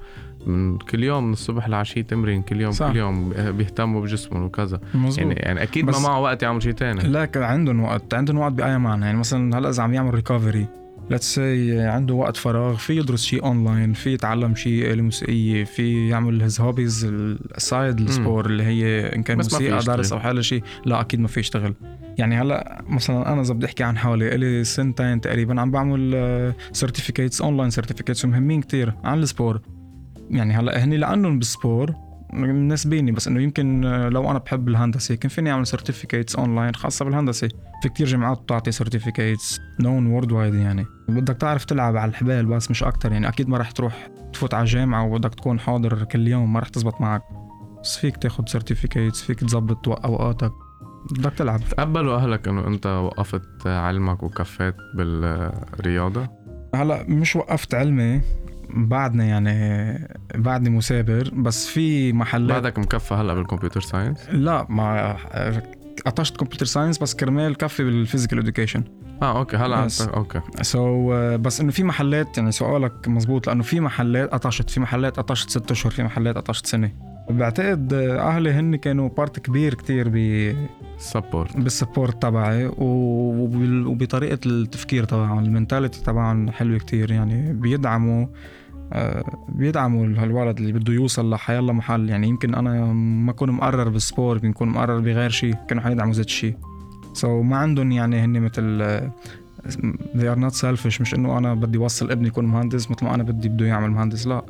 من 0.46 0.78
كل 0.78 1.04
يوم 1.04 1.24
من 1.24 1.34
الصبح 1.34 1.70
لعشية 1.70 2.02
تمرين 2.02 2.42
كل 2.42 2.62
يوم 2.62 2.72
صح. 2.72 2.92
كل 2.92 2.98
يوم 2.98 3.30
بيهتموا 3.30 4.02
بجسمهم 4.02 4.44
وكذا. 4.44 4.80
مزبوط. 4.94 5.18
يعني 5.18 5.34
يعني 5.34 5.64
أكيد 5.64 5.86
ما 5.86 6.00
معه 6.00 6.20
وقت 6.20 6.44
يعمل 6.44 6.64
شيء 6.64 6.74
ثاني 6.74 7.02
لكن 7.02 7.42
عندهم 7.42 7.84
وقت 7.84 8.14
عندهم 8.14 8.38
وقت 8.38 8.52
بأي 8.52 8.78
معنى. 8.78 9.06
يعني 9.06 9.18
مثلا 9.18 9.58
هلأ 9.58 9.70
إذا 9.70 9.84
عم 9.84 9.94
يعمل 9.94 10.14
recovery 10.14 10.68
let's 11.10 11.36
say 11.36 11.80
عنده 11.80 12.14
وقت 12.14 12.38
فراغ 12.38 12.76
في 12.76 12.98
يدرس 12.98 13.24
شيء 13.24 13.44
اونلاين 13.44 13.94
في 13.94 14.14
يتعلم 14.14 14.56
شيء 14.56 14.94
آلة 14.94 15.02
موسيقية 15.02 15.64
في 15.64 16.10
يعمل 16.10 16.42
his 16.42 16.62
hobbies 16.62 17.06
ال 17.56 17.65
side 17.65 18.00
ال 18.00 18.07
sport 18.07 18.46
اللي 18.46 18.64
هي 18.64 19.16
إن 19.16 19.24
كان 19.24 19.38
موسيقى 19.38 19.84
درس 19.84 20.14
أو 20.14 20.20
حاجة 20.20 20.42
شيء 20.42 20.64
لا 20.86 21.02
أكيد 21.02 21.20
ما 21.20 21.28
في 21.28 21.40
يشتغل. 21.40 21.74
يعني 22.18 22.42
هلا 22.42 22.84
مثلا 22.88 23.34
أنا 23.34 23.42
إذا 23.42 23.54
بدي 23.54 23.66
أحكي 23.66 23.84
عن 23.84 23.98
حالي 23.98 24.38
لي 24.38 24.64
سنتين 24.64 25.22
تقريبا 25.22 25.62
عم 25.62 25.72
بعمل 25.72 26.54
certificates 26.72 27.42
online 27.42 27.70
certificates 27.70 28.26
مهمين 28.26 28.62
كتير 28.62 28.94
عن 29.04 29.20
ال 29.20 29.26
sport. 29.26 29.62
يعني 30.30 30.54
هلا 30.54 30.84
هني 30.84 30.98
لأنهم 30.98 31.40
بال 31.40 31.55
sport 31.55 31.94
مناسبيني 32.34 33.12
بس 33.12 33.28
إنه 33.28 33.42
يمكن 33.42 33.82
لو 33.82 34.32
أنا 34.32 34.40
بحب 34.40 34.68
الهندسة 34.68 35.16
كان 35.16 35.30
فيني 35.30 35.52
أعمل 35.52 35.68
certificates 35.68 36.36
online 36.36 36.76
خاصة 36.76 37.06
بالهندسة. 37.06 37.50
في 37.84 37.90
كتير 37.90 38.08
جامعات 38.08 38.42
بتعطي 38.42 38.72
certificates 38.72 39.60
known 39.80 40.08
worldwide 40.08 40.54
يعني. 40.54 40.86
بدك 41.10 41.38
تعرف 41.38 41.66
تلعب 41.66 41.98
على 41.98 42.10
الحبال 42.10 42.46
بس 42.46 42.72
مش 42.72 42.84
أكتر 42.84 43.12
يعني. 43.12 43.28
أكيد 43.28 43.50
ما 43.50 43.58
رح 43.58 43.72
تروح 43.72 44.10
تفوت 44.34 44.54
على 44.54 44.66
جامعة 44.66 45.06
وبدك 45.06 45.36
تكون 45.36 45.60
حاضر 45.60 46.04
كل 46.04 46.28
يوم 46.28 46.54
ما 46.54 46.60
رح 46.60 46.70
تزبط 46.70 47.02
معك. 47.02 47.22
بس 47.84 47.98
فيك 47.98 48.18
تاخد 48.18 48.50
certificates 48.50 49.22
فيك 49.22 49.40
تظبط 49.40 49.90
أوقاتك. 49.90 50.52
بدك 51.12 51.34
تلعب. 51.34 51.60
تقبلوا 51.70 52.16
اهلك 52.16 52.48
إنه 52.48 52.68
أنت 52.68 52.88
وقفت 52.88 53.68
علمك 53.68 54.24
وكفيت 54.24 54.76
بالرياضة؟ 54.96 56.28
هلا 56.76 57.06
مش 57.08 57.36
وقفت 57.36 57.74
علمي 57.74 58.22
بعدنا 58.70 59.24
يعني 59.24 60.08
بعدني 60.36 60.70
مثابر 60.70 61.32
بس 61.34 61.68
في 61.68 62.14
محلات 62.14 62.64
بعدك 62.64 62.80
مكفى 62.80 63.14
هلا 63.14 63.34
بال 63.34 63.43
computer 63.43 63.82
science؟ 63.82 64.30
لا 64.30 64.66
ما 64.70 65.18
قطشت 66.06 66.38
computer 66.38 66.66
science 66.66 66.98
بس 66.98 67.16
كرمال 67.16 67.58
كفي 67.58 67.84
بال 67.84 67.95
physical 67.95 68.40
education 68.40 68.84
آه 69.22 69.38
okay 69.38 69.58
هلا 69.58 69.86
بس. 69.86 70.02
okay. 70.02 71.12
so, 71.12 71.40
بس 71.40 71.62
إنه 71.62 71.72
في 71.72 71.84
محلات 71.84 72.38
يعني 72.38 72.52
سؤالك 72.52 73.08
مزبوط 73.08 73.48
لأنه 73.48 73.64
في 73.64 73.80
محلات 73.80 74.34
قطشت 74.34 74.70
في 74.70 74.80
محلات 74.80 75.18
قطشت 75.18 75.50
ست 75.50 75.72
أشهر 75.72 75.92
في 75.92 76.04
محلات 76.04 76.38
قطشت 76.38 76.66
سنة. 76.66 76.92
بعتقد 77.30 77.94
أهلي 77.94 78.52
هن 78.52 78.76
كانوا 78.76 79.10
part 79.10 79.40
كبير 79.40 79.74
كتير 79.74 80.10
ب 80.14 80.56
sport 80.98 81.58
بال 81.58 81.76
sport 81.76 82.22
تبعي 82.22 82.72
وبطريقة 82.78 84.40
التفكير 84.46 85.04
تبعهم 85.04 85.40
ال 85.40 85.46
mentality 85.46 86.04
تبعهم 86.04 86.52
حلوة 86.52 86.78
كتير. 86.78 87.12
يعني 87.12 87.54
بيدعموا 87.54 88.28
آه، 88.94 89.24
بيدعموا 89.50 90.08
هالولد 90.18 90.58
اللي 90.58 90.72
بده 90.72 90.94
يوصل 90.94 91.30
لحيالله 91.30 91.74
محل. 91.74 92.10
يعني 92.10 92.28
يمكن 92.28 92.56
أنا 92.56 92.94
ما 92.94 93.32
اكون 93.32 93.52
مقرر 93.52 93.90
بال 93.90 94.03
sport 94.03 94.36
يمكن 94.36 94.50
اكون 94.50 94.70
مقرر 94.70 95.00
بغير 95.00 95.30
شيء 95.30 95.56
كانوا 95.68 95.84
حيدعموا 95.84 96.14
ذات 96.14 96.26
الشيء 96.26 96.56
so 97.14 97.46
ما 97.46 97.58
عندهم 97.58 97.92
يعني 97.92 98.20
هن 98.20 98.40
مثل 98.42 98.80
آه، 98.82 99.12
they 100.16 100.36
are 100.36 100.40
not 100.40 100.56
selfish. 100.56 101.02
مش 101.02 101.14
إنه 101.14 101.38
أنا 101.38 101.54
بدي 101.54 101.78
وصل 101.78 102.12
ابني 102.12 102.28
يكون 102.28 102.46
مهندس 102.46 102.92
مثل 102.92 103.06
ما 103.06 103.16
أنا 103.16 103.24
بدي 103.24 103.50
بده 103.50 103.66
يعمل 103.66 103.92
مهندس 103.92 104.28
لا. 104.28 104.42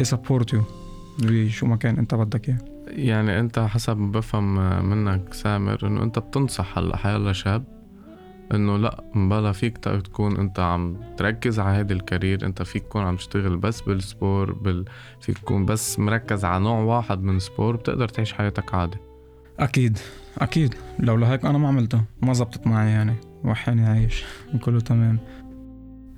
They 0.00 0.04
support 0.04 0.46
you. 0.54 0.83
بشو 1.18 1.66
ما 1.66 1.76
كان 1.76 1.98
انت 1.98 2.14
بدك 2.14 2.48
اياه؟ 2.48 2.58
يعني 2.86 3.40
انت 3.40 3.58
حسب 3.58 3.96
ما 3.96 4.10
بفهم 4.10 4.54
منك 4.88 5.34
سامر 5.34 5.86
انه 5.86 6.02
انت 6.02 6.18
بتنصح 6.18 6.78
هلا 6.78 6.96
حيلا 6.96 7.32
شاب 7.32 7.64
انه 8.54 8.76
لا 8.76 9.04
مبلا 9.14 9.52
فيك 9.52 9.78
تكون 9.78 10.36
انت 10.36 10.60
عم 10.60 10.96
تركز 11.16 11.60
على 11.60 11.78
هيدا 11.78 11.94
ال 11.94 12.01
career 12.01 12.46
انت 12.46 12.62
فيك 12.62 12.82
تكون 12.82 13.02
عم 13.02 13.16
تشتغل 13.16 13.56
بس 13.56 13.80
بال 13.80 14.01
sport 14.01 14.52
بال... 14.52 14.84
فيك 15.20 15.38
تكون 15.38 15.66
بس 15.66 15.98
مركز 15.98 16.44
على 16.44 16.64
نوع 16.64 16.78
واحد 16.78 17.22
من 17.22 17.38
سبور 17.38 17.76
بتقدر 17.76 18.08
تعيش 18.08 18.32
حياتك 18.32 18.74
عادي. 18.74 18.96
أكيد 19.58 19.98
أكيد. 20.38 20.74
لو 20.98 21.16
لهيك 21.16 21.44
أنا 21.44 21.58
ما 21.58 21.68
عملتها 21.68 22.04
ما 22.22 22.32
زبطت 22.32 22.66
معي 22.66 22.90
يعني 22.90 23.14
وحاني 23.44 23.86
عايش 23.86 24.24
كله 24.64 24.80
تمام. 24.80 25.18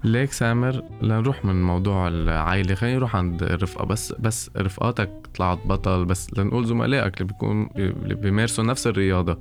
ليك 0.07 0.33
سامر 0.33 0.83
لنروح 1.03 1.45
من 1.45 1.63
موضوع 1.63 2.09
العائلة. 2.09 2.75
خلينا 2.75 2.97
نروح 2.97 3.17
عند 3.17 3.43
الرفقة 3.43 3.85
بس 3.85 4.13
بس 4.13 4.51
رفقاتك 4.57 5.11
طلعت 5.35 5.59
بطل 5.67 6.05
بس 6.05 6.39
لنقول 6.39 6.67
زملائك 6.67 7.15
اللي 7.21 7.33
بيكون 7.33 7.69
اللي 7.77 8.15
بيمارسوا 8.15 8.65
نفس 8.65 8.87
الرياضة. 8.87 9.39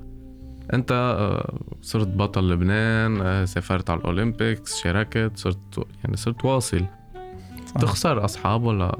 أنت 0.73 0.91
آه، 0.91 1.59
صرت 1.81 2.07
بطل 2.07 2.49
لبنان 2.49 3.21
آه، 3.21 3.45
سافرت 3.45 3.89
على 3.89 3.99
الأولمبيكس 3.99 4.81
شاركت 4.83 5.31
صرت 5.35 5.87
يعني 6.03 6.17
صرت 6.17 6.45
واصل. 6.45 6.85
صح. 7.65 7.81
تخسر 7.81 8.25
أصحاب 8.25 8.63
ولا 8.63 8.99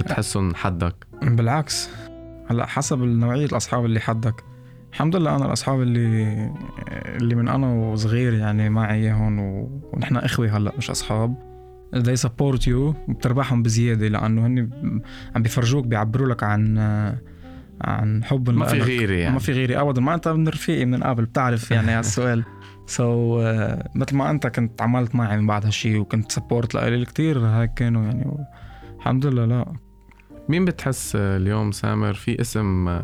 بتحسهم 0.00 0.54
حدك؟ 0.54 1.06
بالعكس. 1.22 1.88
هلا 2.50 2.66
حسب 2.66 2.98
نوعية 2.98 3.44
الأصحاب 3.44 3.84
اللي 3.84 4.00
حدك. 4.00 4.44
الحمد 4.94 5.16
لله 5.16 5.36
أنا 5.36 5.46
الأصحاب 5.46 5.82
اللي 5.82 6.52
اللي 6.88 7.34
من 7.34 7.48
أنا 7.48 7.66
وصغير 7.66 8.34
يعني 8.34 8.70
معي 8.70 8.94
إياهم 8.94 9.38
ونحن 9.92 10.16
إخوة 10.16 10.56
هلأ 10.56 10.72
مش 10.78 10.90
أصحاب. 10.90 11.34
They 11.96 12.26
support 12.26 12.60
you 12.66 12.94
وبتربحهم 13.08 13.62
بزيادة 13.62 14.08
لأنه 14.08 14.46
هن 14.46 14.70
عم 15.36 15.42
بيفرجوك 15.42 15.86
بيعبروا 15.86 16.28
لك 16.28 16.42
عن 16.42 16.78
عن 17.80 18.24
حب 18.24 18.50
ما 18.50 18.66
في 18.66 18.78
غيري 18.78 19.18
يعني. 19.18 19.34
ما 19.34 19.40
في 19.40 19.52
غيري 19.52 19.80
ابدا. 19.80 20.00
ما 20.00 20.14
أنت 20.14 20.28
من 20.28 20.48
رفيقي 20.48 20.84
من 20.84 21.02
قبل 21.02 21.24
بتعرف 21.24 21.70
يعني 21.70 21.90
هالسؤال 21.90 22.44
so, 22.86 23.44
uh, 23.44 23.88
مثل 23.94 24.16
ما 24.16 24.30
أنت 24.30 24.46
كنت 24.46 24.82
عملت 24.82 25.14
معي 25.14 25.36
من 25.36 25.46
بعد 25.46 25.64
هالشيء 25.64 25.98
وكنت 25.98 26.32
support 26.32 26.74
لإلي 26.74 27.04
كثير 27.04 27.46
هيك 27.46 27.74
كانوا 27.74 28.04
يعني 28.04 28.46
الحمد 28.96 29.26
لله 29.26 29.44
لا. 29.44 29.72
مين 30.48 30.64
بتحس 30.64 31.16
اليوم 31.16 31.72
سامر 31.72 32.12
في 32.12 32.40
اسم 32.40 32.98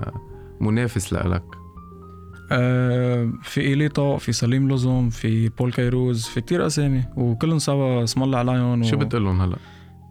منافس 0.60 1.12
لإلك؟ 1.12 1.59
في 3.42 3.60
إيليطا 3.60 4.16
في 4.16 4.32
سليم 4.32 4.72
لزم 4.72 5.10
في 5.10 5.48
بول 5.48 5.72
كيروز 5.72 6.26
في 6.26 6.40
كتير 6.40 6.66
أسامي 6.66 7.04
وكلهم 7.16 7.58
سوا 7.58 8.04
اسم 8.04 8.22
الله 8.22 8.38
عليهم 8.38 8.80
و... 8.80 8.84
شو 8.84 8.96
بتقول 8.96 9.24
لهم 9.24 9.40
هلا؟ 9.40 9.56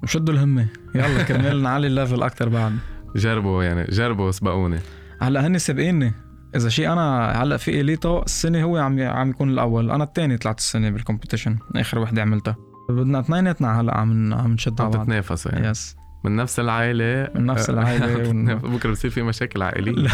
شدوا 0.06 0.34
الهمة. 0.34 0.68
يلا 0.96 1.24
كرمال 1.24 1.64
نعلي 1.64 1.88
ال 1.88 1.94
level 1.94 2.24
أكتر 2.24 2.50
بعد. 2.50 2.78
جربوا 3.16 3.64
يعني 3.64 3.84
جربوا 3.92 4.32
سبقوني 4.32 4.80
هلأ 5.22 5.48
هن 5.48 5.58
سابقيني. 5.58 6.14
إذا 6.56 6.70
شيء 6.70 6.92
أنا 6.92 7.32
هلأ 7.44 7.58
في 7.58 7.72
إيليطا 7.72 8.24
السنة 8.24 8.64
هو 8.64 8.78
عم 8.78 9.00
عم 9.02 9.30
يكون 9.30 9.50
الأول. 9.50 9.92
أنا 9.92 10.04
الثاني 10.04 10.38
طلعت 10.38 10.60
السنة 10.60 10.90
بال 10.90 11.00
competition 11.00 11.58
آخر 11.76 12.00
وحدة 12.00 12.22
عملتها. 12.22 12.56
بدنا 12.90 13.20
اثنيناتنا 13.20 13.82
هلأ 13.82 13.98
عم 13.98 14.34
عم 14.34 14.54
نشد 14.54 14.82
عم 14.82 14.92
تتنافسوا 14.92 15.52
يعني. 15.52 15.68
yes 15.68 15.96
من 16.24 16.36
نفس 16.36 16.60
العائلة 16.60 17.30
من 17.36 17.46
نفس 17.46 17.70
العائلة 17.70 18.18
ون... 18.30 18.56
بكرة 18.56 18.92
بصير 18.92 19.12
في 19.12 19.22
مشاكل 19.22 19.62
عائلية. 19.62 20.08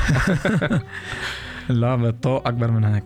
لا 1.82 1.96
بالطوق 1.96 2.48
أكبر 2.48 2.72
من 2.72 2.84
هيك. 2.84 3.04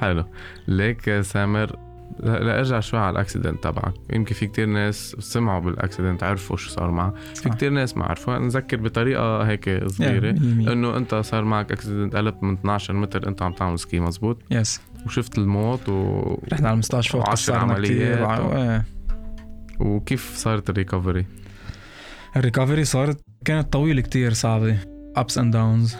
حلو. 0.00 0.24
ليك 0.68 1.20
سامر 1.20 1.76
لارجع 2.20 2.80
شوي 2.80 3.00
على 3.00 3.10
ال 3.10 3.16
accident 3.16 3.64
تبعك. 3.64 3.94
يمكن 4.12 4.34
في 4.34 4.46
كتير 4.46 4.66
ناس 4.66 5.16
سمعوا 5.18 5.60
بال 5.60 5.72
accident 5.72 6.22
عرفوا 6.22 6.56
شو 6.56 6.70
صار 6.70 6.90
معه 6.90 7.14
في 7.34 7.48
كتير 7.48 7.70
ناس 7.70 7.96
ما 7.96 8.04
عرفوا. 8.04 8.38
نذكر 8.38 8.76
بطريقة 8.76 9.42
هيك 9.42 9.86
صغيرة 9.86 10.30
إنه 10.30 10.96
أنت 10.96 11.14
صار 11.14 11.44
معك 11.44 11.72
accident 11.72 12.16
قلبت 12.16 12.42
من 12.42 12.52
12 12.52 12.94
متر 12.94 13.28
أنت 13.28 13.42
عم 13.42 13.52
تعمل 13.52 13.78
ski 13.78 14.00
مزبوط؟ 14.00 14.42
yes. 14.50 14.80
وشفت 15.06 15.38
الموت 15.38 15.88
و 15.88 16.22
رحنا 16.52 16.68
على 16.68 16.74
المستشفى 16.74 17.16
وعشر 17.16 17.54
عمليات 17.54 18.40
و... 18.40 18.56
إيه. 18.56 18.84
وكيف 19.80 20.36
صارت 20.36 20.70
الريكفري؟ 20.70 21.26
ال 22.36 22.41
recovery 22.41 22.84
صارت 22.84 23.20
كانت 23.44 23.72
طويلة 23.72 24.00
كتير 24.00 24.32
صعبة. 24.32 24.78
ups 25.16 25.38
and 25.38 25.52
downs 25.52 25.96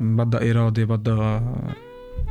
بدها 0.00 0.50
إرادة 0.50 0.84
بدها 0.84 1.54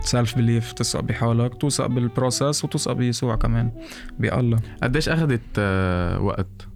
self-belief 0.02 0.74
تثق 0.74 1.00
بحالك 1.00 1.56
توثق 1.56 1.86
بال 1.86 2.03
process 2.03 2.66
وتثق 2.66 2.92
بيسوع 2.92 3.36
كمان. 3.36 3.72
بالله 4.20 4.60
قديش 4.84 5.10
أخذت 5.10 5.42
آه، 5.58 6.22
وقت؟ 6.22 6.68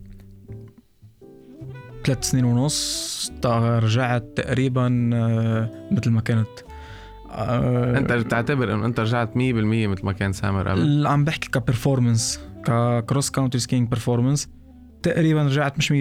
ثلاث 2.06 2.24
سنين 2.24 2.46
ونص 2.46 3.32
رجعت 3.46 4.24
تقريبا 4.36 5.10
آه، 5.14 5.70
مثل 5.92 6.10
ما 6.12 6.22
كنت 6.22 6.48
آه، 7.32 7.98
أنت 7.98 8.14
بتعتبر 8.14 8.74
إنه 8.74 8.86
أنت 8.86 9.00
رجعت 9.00 9.36
100% 9.36 9.38
مثل 9.38 10.06
ما 10.06 10.12
كان 10.12 10.34
سامر 10.34 10.68
قبل؟ 10.68 11.08
عم 11.08 11.24
بحكي 11.24 11.50
ك 11.50 11.57
performance 11.57 12.33
ك 12.33 12.40
cross-country 12.66 13.60
skiing 13.60 13.90
performance 13.90 14.50
تقريبا 15.04 15.44
رجعت 15.44 15.78
مش 15.78 15.92
100% 15.92 15.96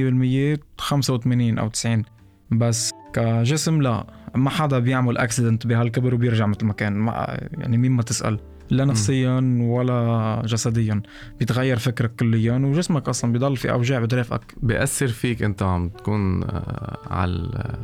85 0.79 1.59
أو 1.59 1.69
90 1.69 2.03
بس 2.51 2.91
كجسم 3.13 3.83
لا. 3.83 4.22
ما 4.35 4.51
حدا 4.51 4.79
بيعمل 4.79 5.19
accident 5.19 5.67
بهالكبر 5.67 6.15
وبيرجع 6.15 6.47
مثل 6.47 6.65
ما 6.65 6.73
كان. 6.73 6.93
ما 6.93 7.39
يعني 7.53 7.79
مين 7.79 7.93
ما 7.93 8.03
تسأل. 8.03 8.39
لا 8.71 8.85
نفسيا 8.85 9.59
ولا 9.61 10.43
جسديا. 10.45 11.03
بيتغير 11.39 11.79
فكرك 11.79 12.15
كليا 12.17 12.53
وجسمك 12.53 13.09
أصلا 13.09 13.33
بيضل 13.33 13.57
في 13.57 13.71
أوجاع 13.71 14.01
بترافقك 14.01 14.55
بيأثر 14.63 15.09
فيك 15.09 15.43
أنت 15.43 15.63
عم 15.63 15.89
تكون 15.89 16.43
آه، 16.43 16.99
على 17.11 17.77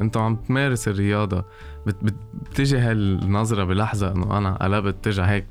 أنت 0.00 0.16
عم 0.16 0.36
تمارس 0.36 0.88
الرياضة. 0.88 1.44
بت... 1.86 1.96
بتجي 2.34 2.78
هالنظرة 2.78 3.64
بلحظة 3.64 4.12
إنه 4.12 4.38
أنا 4.38 4.54
قلبت 4.54 5.04
ترجع 5.04 5.24
هيك 5.24 5.46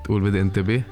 بتقول 0.00 0.22
بدي 0.22 0.40
انتبه؟ 0.40 0.82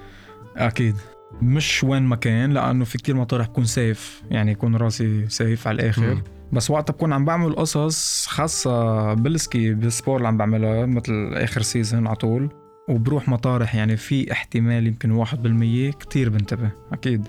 أكيد. 0.56 0.96
مش 1.42 1.84
وين 1.84 2.02
ما 2.02 2.16
كان 2.16 2.52
لأنه 2.52 2.84
في 2.84 2.98
كتير 2.98 3.16
مطارح 3.16 3.46
بكون 3.46 3.64
safe 3.64 4.22
يعني 4.30 4.52
يكون 4.52 4.76
راسي 4.76 5.28
safe 5.28 5.68
على 5.68 5.74
الآخر. 5.82 6.14
م. 6.14 6.22
بس 6.52 6.70
وقت 6.70 6.90
بكون 6.90 7.12
عم 7.12 7.24
بعمل 7.24 7.56
قصص 7.56 8.26
خاصة 8.26 9.14
بال 9.14 9.38
ski 9.38 9.74
بال 9.74 9.86
sport 9.86 10.16
اللي 10.16 10.28
عم 10.28 10.36
بعملها 10.36 10.86
مثل 10.86 11.30
آخر 11.34 11.62
season 11.62 12.06
على 12.06 12.16
طول. 12.16 12.48
وبروح 12.88 13.28
مطارح 13.28 13.74
يعني 13.74 13.96
في 13.96 14.32
احتمال 14.32 14.86
يمكن 14.86 15.10
واحد 15.10 15.42
بالمية 15.42 15.90
كتير 15.90 16.28
بنتبه 16.28 16.70
أكيد. 16.92 17.28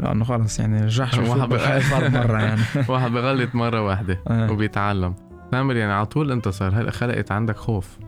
لأنه 0.00 0.24
خلص 0.24 0.60
يعني 0.60 0.84
رجعش 0.84 1.18
واحد 1.18 1.48
بخاف 1.48 2.14
مرة 2.16 2.38
يعني. 2.38 2.60
واحد 2.88 3.10
بغلط 3.10 3.54
مرة 3.54 3.82
واحدة 3.82 4.20
آه. 4.28 4.52
وبيتعلم. 4.52 5.14
سامر 5.52 5.76
يعني 5.76 5.92
على 5.92 6.06
طول 6.06 6.32
أنت 6.32 6.48
صار 6.48 6.90
خلقت 6.90 7.32
عندك 7.32 7.56
خوف؟ 7.56 7.98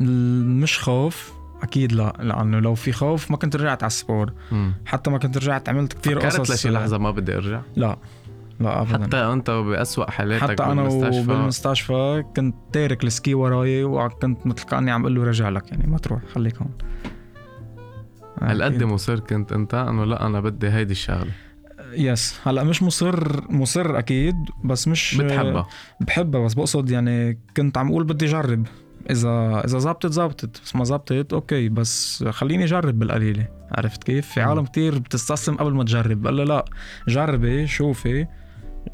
مش 0.00 0.78
خوف 0.78 1.32
أكيد 1.62 1.92
لا. 1.92 2.16
لأنه 2.20 2.60
لو 2.60 2.74
في 2.74 2.92
خوف 2.92 3.30
ما 3.30 3.36
كنت 3.36 3.56
رجعت 3.56 3.82
على 3.82 3.90
ال 3.90 3.96
sport. 3.96 4.32
حتى 4.86 5.10
ما 5.10 5.18
كنت 5.18 5.36
رجعت 5.36 5.68
عملت 5.68 5.92
كثير 5.92 6.18
قصص. 6.18 6.34
فكرت 6.36 6.50
لشي 6.50 6.70
لحظة 6.70 6.98
ما 6.98 7.10
بدي 7.10 7.36
أرجع؟ 7.36 7.60
لا. 7.76 7.96
لا 8.60 8.80
ابدا. 8.80 9.06
حتى 9.06 9.16
أنت 9.16 9.50
باسوء 9.50 10.10
حالاتك 10.10 10.42
حتى 10.42 10.62
أنا 10.62 10.88
بالمستشفى. 11.22 12.24
كنت 12.36 12.54
تارك 12.72 13.04
ال 13.04 13.11
ski 13.11 13.34
وراي 13.34 13.84
وكنت 13.84 14.46
مثل 14.46 14.64
كاني 14.64 14.90
عم 14.90 15.00
أقول 15.00 15.14
له 15.14 15.24
رجع 15.24 15.48
لك 15.48 15.72
يعني 15.72 15.86
ما 15.86 15.98
تروح 15.98 16.22
خليك 16.34 16.56
هون. 16.56 16.70
هالقد 18.42 18.82
مصر 18.82 19.20
كنت 19.20 19.52
أنت؟ 19.52 19.74
أنه 19.74 20.04
لا 20.04 20.26
أنا 20.26 20.40
بدي 20.40 20.68
هيدي 20.68 20.92
الشغلة. 20.92 21.30
yes. 21.92 22.40
هلأ 22.44 22.64
مش 22.64 22.82
مصر 22.82 23.40
مصر 23.52 23.98
أكيد 23.98 24.34
بس 24.64 24.88
مش 24.88 25.16
بتحبها. 25.16 25.66
بحبها 26.00 26.44
بس 26.44 26.54
بقصد 26.54 26.90
يعني 26.90 27.38
كنت 27.56 27.78
عم 27.78 27.88
أقول 27.88 28.04
بدي 28.04 28.24
أجرب. 28.24 28.66
إذا 29.10 29.62
إذا 29.64 29.78
زبطت 29.78 30.06
زبطت 30.12 30.60
بس 30.64 30.76
ما 30.76 30.84
زبطت 30.84 31.32
okay 31.32 31.68
بس 31.68 32.24
خليني 32.30 32.64
أجرب 32.64 32.98
بالقليلة. 32.98 33.48
عرفت 33.72 34.04
كيف؟ 34.04 34.26
في 34.26 34.40
عالم 34.40 34.64
كتير 34.64 34.98
بتستسلم 34.98 35.56
قبل 35.56 35.72
ما 35.72 35.84
تجرب. 35.84 36.22
بقول 36.22 36.48
لا 36.48 36.64
جربي 37.08 37.66
شوفي. 37.66 38.26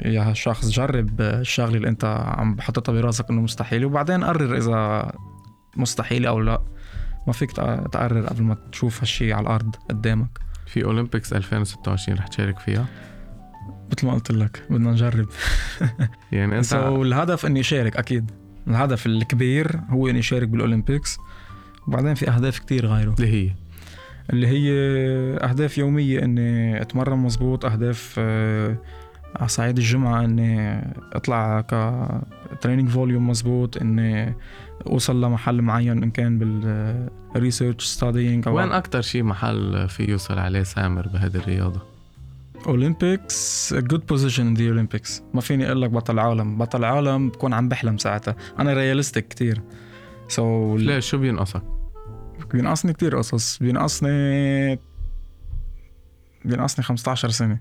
يا 0.05 0.33
شخص 0.33 0.69
جرب 0.69 1.21
الشغلة 1.21 1.77
اللي 1.77 1.87
انت 1.87 2.05
عم 2.37 2.61
حاططها 2.61 2.93
براسك 2.93 3.29
انه 3.29 3.41
مستحيل 3.41 3.85
وبعدين 3.85 4.23
قرر 4.23 4.57
إذا 4.57 5.11
مستحيل 5.77 6.25
أو 6.25 6.39
لا. 6.39 6.61
ما 7.27 7.33
فيك 7.33 7.51
تقرر 7.51 8.25
قبل 8.25 8.43
ما 8.43 8.57
تشوف 8.71 8.99
هالشي 8.99 9.33
على 9.33 9.43
الأرض 9.43 9.75
قدامك. 9.89 10.39
في 10.65 10.83
اولمبيكس 10.83 11.33
2026 11.33 12.17
رح 12.17 12.27
تشارك 12.27 12.59
فيها؟ 12.59 12.85
مثل 13.91 14.07
ما 14.07 14.13
قلت 14.13 14.31
لك 14.31 14.63
بدنا 14.69 14.91
نجرب. 14.91 15.27
يعني 16.31 16.57
انت 16.57 16.73
الهدف 16.73 17.45
إني 17.45 17.63
شارك 17.63 17.97
أكيد. 17.97 18.31
الهدف 18.67 19.05
الكبير 19.05 19.79
هو 19.89 20.07
إني 20.07 20.21
شارك 20.21 20.47
بالأولمبيكس. 20.47 21.17
وبعدين 21.87 22.13
في 22.13 22.29
أهداف 22.29 22.59
كتير 22.59 22.85
غيره. 22.85 23.15
اللي 23.19 23.27
هي؟ 23.27 23.51
اللي 24.29 24.47
هي 24.47 24.71
أهداف 25.49 25.77
يومية 25.77 26.23
إني 26.23 26.81
أتمرن 26.81 27.17
مزبوط 27.17 27.65
أهداف 27.65 28.15
آه، 28.17 28.77
على 29.35 29.47
صعيد 29.47 29.77
الجمعة 29.77 30.25
إني 30.25 30.81
أطلع 31.13 31.61
ك 32.51 32.55
training 32.55 32.89
volume 32.89 33.29
مزبوط 33.29 33.77
إني 33.77 34.35
أوصل 34.87 35.23
لمحل 35.23 35.61
معين 35.61 36.03
إن 36.03 36.11
كان 36.11 36.39
بال 36.39 36.68
research 36.68 37.85
studying 37.85 38.47
وين 38.47 38.71
أكثر 38.71 39.01
شيء 39.01 39.23
محل 39.23 39.89
في 39.89 40.11
يوصل 40.11 40.39
عليه 40.39 40.63
سامر 40.63 41.07
بهذه 41.07 41.35
الرياضة؟ 41.35 41.81
Olympics 42.67 43.73
good 43.73 44.05
position 44.05 44.47
in 44.47 44.53
the 44.53 44.67
Olympics 44.67 45.23
ما 45.33 45.41
فيني 45.41 45.67
أقول 45.67 45.81
لك 45.81 45.89
بطل 45.89 46.19
عالم. 46.19 46.57
بطل 46.57 46.83
عالم 46.83 47.29
بكون 47.29 47.53
عم 47.53 47.69
بحلم 47.69 47.97
ساعتها. 47.97 48.35
أنا 48.59 48.73
realistic 48.73 49.27
كتير. 49.27 49.61
so 50.27 50.77
so 50.77 50.81
ليش؟ 50.81 51.09
شو 51.09 51.17
بينقصك؟ 51.17 51.63
بينقصني 52.53 52.93
كتير 52.93 53.17
قصص. 53.17 53.57
بينقصني 53.57 54.79
بينقصني 56.45 56.83
15 56.85 57.29
سنة. 57.29 57.59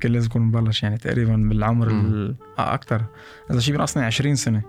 كان 0.00 0.12
لازم 0.12 0.28
اكون 0.28 0.42
مبلش 0.42 0.82
يعني 0.82 0.98
تقريبا 0.98 1.36
بالعمر 1.36 1.88
أكثر 2.58 3.04
اذا 3.50 3.60
شيء 3.60 3.74
بينقصني 3.74 4.04
20 4.04 4.34
سنة. 4.34 4.62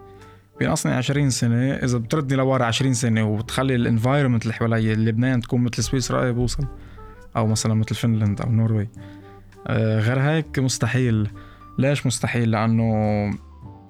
بينقصني 0.59 0.93
20 0.93 1.29
سنة. 1.29 1.71
إذا 1.73 1.97
بتردني 1.97 2.38
لورا 2.38 2.65
20 2.65 2.93
سنة 2.93 3.23
وتخلي 3.23 3.75
ال 3.75 3.81
environment 3.81 4.43
اللي 4.43 4.53
حوالي 4.53 4.95
لبنان 4.95 5.41
تكون 5.41 5.61
مثل 5.61 5.83
سويسرا 5.83 6.31
بوصل؟ 6.31 6.67
أو 7.35 7.47
مثلا 7.47 7.73
مثل 7.73 7.95
فنلند 7.95 8.41
أو 8.41 8.51
Norway 8.51 8.89
آه، 9.67 10.00
غير 10.00 10.19
هيك 10.19 10.59
مستحيل. 10.59 11.29
ليش 11.79 12.05
مستحيل؟ 12.05 12.51
لأنه 12.51 12.93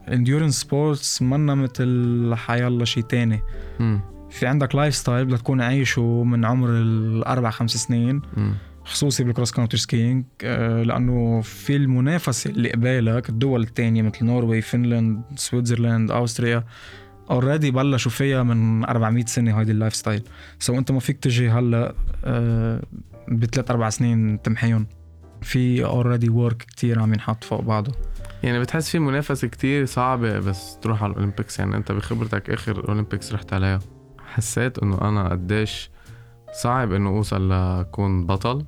endurance 0.07 0.61
sports 0.61 1.21
منا 1.21 1.55
مثل 1.55 2.33
حيالله 2.35 2.85
شيء 2.85 3.03
تاني. 3.03 3.39
في 4.29 4.47
عندك 4.47 4.75
lifestyle 4.75 5.25
بدك 5.25 5.37
تكون 5.37 5.61
عايشه 5.61 6.23
من 6.23 6.45
عمر 6.45 6.69
الأربع 6.69 7.49
خمس 7.49 7.71
سنين. 7.71 8.21
م. 8.37 8.51
خصوصي 8.85 9.23
بال 9.23 9.51
cross-country 9.51 9.77
skiing 9.77 10.25
لأنه 10.83 11.41
في 11.41 11.75
المنافسة 11.75 12.49
اللي 12.49 12.71
قبالك 12.71 13.29
الدول 13.29 13.61
الثانية 13.61 14.01
مثل 14.01 14.25
Norway 14.25 14.61
Finland 14.61 15.21
Switzerland 15.35 16.11
Austria 16.11 16.63
already 17.31 17.71
بلشوا 17.71 18.11
فيها 18.11 18.43
من 18.43 18.85
400 18.85 19.25
سنة 19.25 19.59
هيدي 19.59 19.71
ال 19.71 19.95
lifestyle 19.95 20.23
so 20.59 20.77
أنت 20.77 20.91
ما 20.91 20.99
فيك 20.99 21.17
تجي 21.17 21.49
هلأ 21.49 21.93
آه، 22.25 22.81
بثلاث 23.27 23.71
أربع 23.71 23.89
سنين 23.89 24.41
تمحيهم. 24.41 24.87
في 25.41 25.85
already 25.85 26.29
work 26.29 26.57
كتير 26.57 26.99
عم 26.99 27.13
ينحط 27.13 27.43
فوق 27.43 27.61
بعضه. 27.61 27.91
يعني 28.43 28.59
بتحس 28.59 28.89
في 28.89 28.99
منافسة 28.99 29.47
كتير 29.47 29.85
صعبة 29.85 30.39
بس 30.39 30.77
تروح 30.81 31.03
على 31.03 31.11
ال 31.11 31.17
Olympics 31.17 31.59
يعني 31.59 31.77
أنت 31.77 31.91
بخبرتك 31.91 32.49
آخر 32.49 32.89
Olympics 32.89 33.33
رحت 33.33 33.53
عليها. 33.53 33.79
حسيت 34.33 34.79
إنه 34.79 35.01
أنا 35.01 35.29
قديش 35.29 35.89
صعب 36.53 36.93
إنه 36.93 37.09
أوصل 37.09 37.51
لكون 37.51 38.25
بطل. 38.25 38.65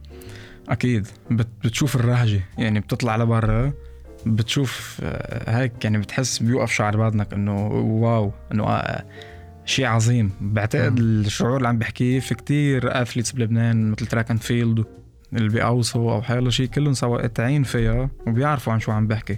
أكيد. 0.70 1.08
بتشوف 1.64 1.96
الرهجة. 1.96 2.42
يعني 2.58 2.80
بتطلع 2.80 3.16
لبرا 3.16 3.74
بتشوف 4.26 5.00
آه، 5.04 5.58
هيك 5.58 5.84
يعني 5.84 5.98
بتحس 5.98 6.40
بيوقف 6.40 6.72
شعر 6.72 6.98
بدنك 6.98 7.34
إنه 7.34 7.68
wow 7.68 8.32
إنه 8.52 8.64
آه، 8.68 9.06
شيء 9.66 9.86
عظيم. 9.86 10.32
بعتقد 10.42 11.00
الشعور 11.00 11.58
اللي 11.58 11.68
عم 11.68 11.78
بحكيه 11.78 12.20
في 12.20 12.36
كتير 12.36 13.02
athletes 13.02 13.32
بلبنان 13.32 13.92
مثل 13.92 14.06
track 14.06 14.32
and 14.32 14.40
field 14.42 14.86
اللي 15.34 15.50
بيقوصوا 15.50 16.14
أو 16.14 16.22
حيلا 16.22 16.50
شيء 16.50 16.68
كلهم 16.68 16.94
سوا 16.94 17.14
قاطعين 17.14 17.64
فيها 17.64 18.10
وبيعرفوا 18.28 18.74
عن 18.74 18.80
شو 18.80 18.92
عم 18.92 19.08
بحكي. 19.08 19.38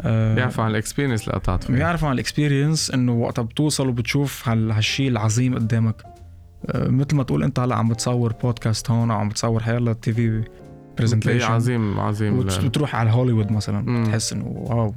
آه، 0.00 0.34
بيعرفوا 0.34 0.64
عن 0.64 0.70
ال 0.70 0.75
experience 0.75 1.24
اللي 1.24 1.34
قطعت 1.34 1.64
فيها. 1.64 1.76
بيعرفوا 1.76 2.08
عن 2.08 2.14
ال 2.14 2.21
experience 2.21 2.90
إنه 2.90 3.12
وقتها 3.12 3.42
بتوصل 3.42 3.88
وبتشوف 3.88 4.48
هالشيء 4.48 5.08
العظيم 5.08 5.54
قدامك. 5.54 6.11
مثل 6.74 7.16
ما 7.16 7.22
تقول 7.22 7.42
انت 7.42 7.60
هلا 7.60 7.74
عم 7.74 7.88
بتصور 7.88 8.32
بودكاست 8.32 8.90
هون 8.90 9.10
أو 9.10 9.16
عم 9.16 9.28
بتصور 9.28 9.62
حيلا 9.62 9.92
TV 9.92 10.44
presentation 10.98 11.52
عظيم 11.52 12.00
عظيم. 12.00 12.38
وتروح 12.38 12.96
على 12.96 13.10
هوليوود 13.10 13.52
مثلا 13.52 14.02
بتحس 14.02 14.32
إنه 14.32 14.46
wow. 14.46 14.94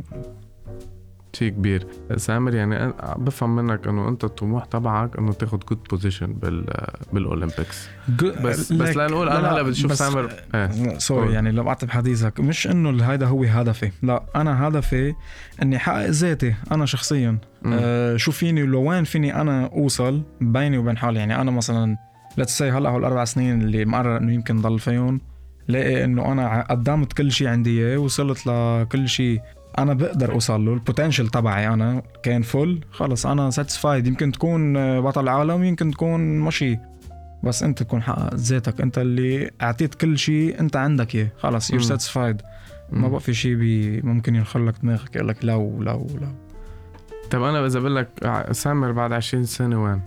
شيء 1.35 1.49
كبير. 1.49 1.87
سامر 2.17 2.55
يعني 2.55 2.93
بفهم 3.17 3.55
منك 3.55 3.87
إنه 3.87 4.09
أنت 4.09 4.23
الطموح 4.23 4.65
تبعك 4.65 5.17
إنه 5.17 5.33
تاخذ 5.33 5.59
good 5.69 5.79
position 5.89 6.33
بال 6.33 6.65
بال 7.13 7.29
Olympics 7.29 7.89
بس 8.19 8.73
بس 8.73 8.97
لنقول 8.97 9.29
أنا 9.29 9.51
هلا 9.51 9.61
بشوف 9.61 9.93
سامر. 9.93 10.29
إيه. 10.55 10.97
sorry 10.97 11.33
يعني 11.33 11.51
لو 11.51 11.63
قعدت 11.63 11.85
بحديثك 11.85 12.39
مش 12.39 12.67
إنه 12.67 13.03
هيدا 13.03 13.25
هو 13.25 13.43
هدفي 13.43 13.91
لا 14.03 14.23
أنا 14.35 14.67
هدفي 14.67 15.13
إني 15.61 15.75
أحقق 15.75 16.05
ذاتي 16.05 16.55
أنا 16.71 16.85
شخصيا. 16.85 17.37
آه 17.65 18.17
شو 18.17 18.31
فيني 18.31 18.63
لوين 18.63 19.03
فيني 19.03 19.41
أنا 19.41 19.65
أوصل 19.65 20.21
بيني 20.41 20.77
وبين 20.77 20.97
حالي. 20.97 21.19
يعني 21.19 21.41
أنا 21.41 21.51
مثلا 21.51 21.97
let's 22.37 22.57
see 22.57 22.71
هلأ 22.71 22.89
هول 22.89 22.99
الاربع 22.99 23.25
سنين 23.25 23.61
اللي 23.61 23.85
مقرر 23.85 24.17
إنه 24.17 24.33
يمكن 24.33 24.61
ضل 24.61 24.79
فيهم 24.79 25.21
لاقي 25.67 26.03
إنه 26.03 26.31
أنا 26.31 26.61
قدمت 26.61 27.13
كل 27.13 27.31
شيء 27.31 27.47
عندي 27.47 27.79
إياه 27.79 27.97
وصلت 27.97 28.47
لكل 28.47 29.09
شيء 29.09 29.41
أنا 29.77 29.93
بقدر 29.93 30.31
أوصل 30.31 30.65
له. 30.65 30.73
ال 30.73 30.79
potential 30.79 31.27
تبعي 31.27 31.67
أنا 31.67 32.01
كان 32.23 32.41
full 32.41 32.81
خلص 32.91 33.25
أنا 33.25 33.49
satisfied 33.49 34.07
يمكن 34.07 34.31
تكون 34.31 34.73
بطل 35.01 35.29
عالم 35.29 35.63
يمكن 35.63 35.91
تكون 35.91 36.39
مشي. 36.39 36.77
بس 37.43 37.63
أنت 37.63 37.83
تكون 37.83 38.01
حققت 38.01 38.35
ذاتك. 38.35 38.81
أنت 38.81 38.97
اللي 38.97 39.51
أعطيت 39.61 39.95
كل 39.95 40.17
شيء 40.17 40.59
أنت 40.59 40.75
عندك 40.75 41.15
إياه. 41.15 41.31
خلص 41.37 41.71
you're 41.71 41.81
satisfied 41.81 42.41
ما 42.91 43.07
بقى 43.07 43.19
في 43.19 43.33
شيء 43.33 43.55
بي 43.55 44.01
ممكن 44.01 44.35
ينخلك 44.35 44.75
دماغك 44.83 45.15
يقول 45.15 45.27
لك 45.27 45.45
لو 45.45 45.83
لو 45.83 46.07
لو. 46.21 46.29
طب 47.31 47.43
أنا 47.43 47.65
إذا 47.65 47.79
بقول 47.79 47.95
لك 47.95 48.09
سامر 48.51 48.91
بعد 48.91 49.13
20 49.13 49.43
سنة 49.43 49.83
وين؟ 49.83 50.01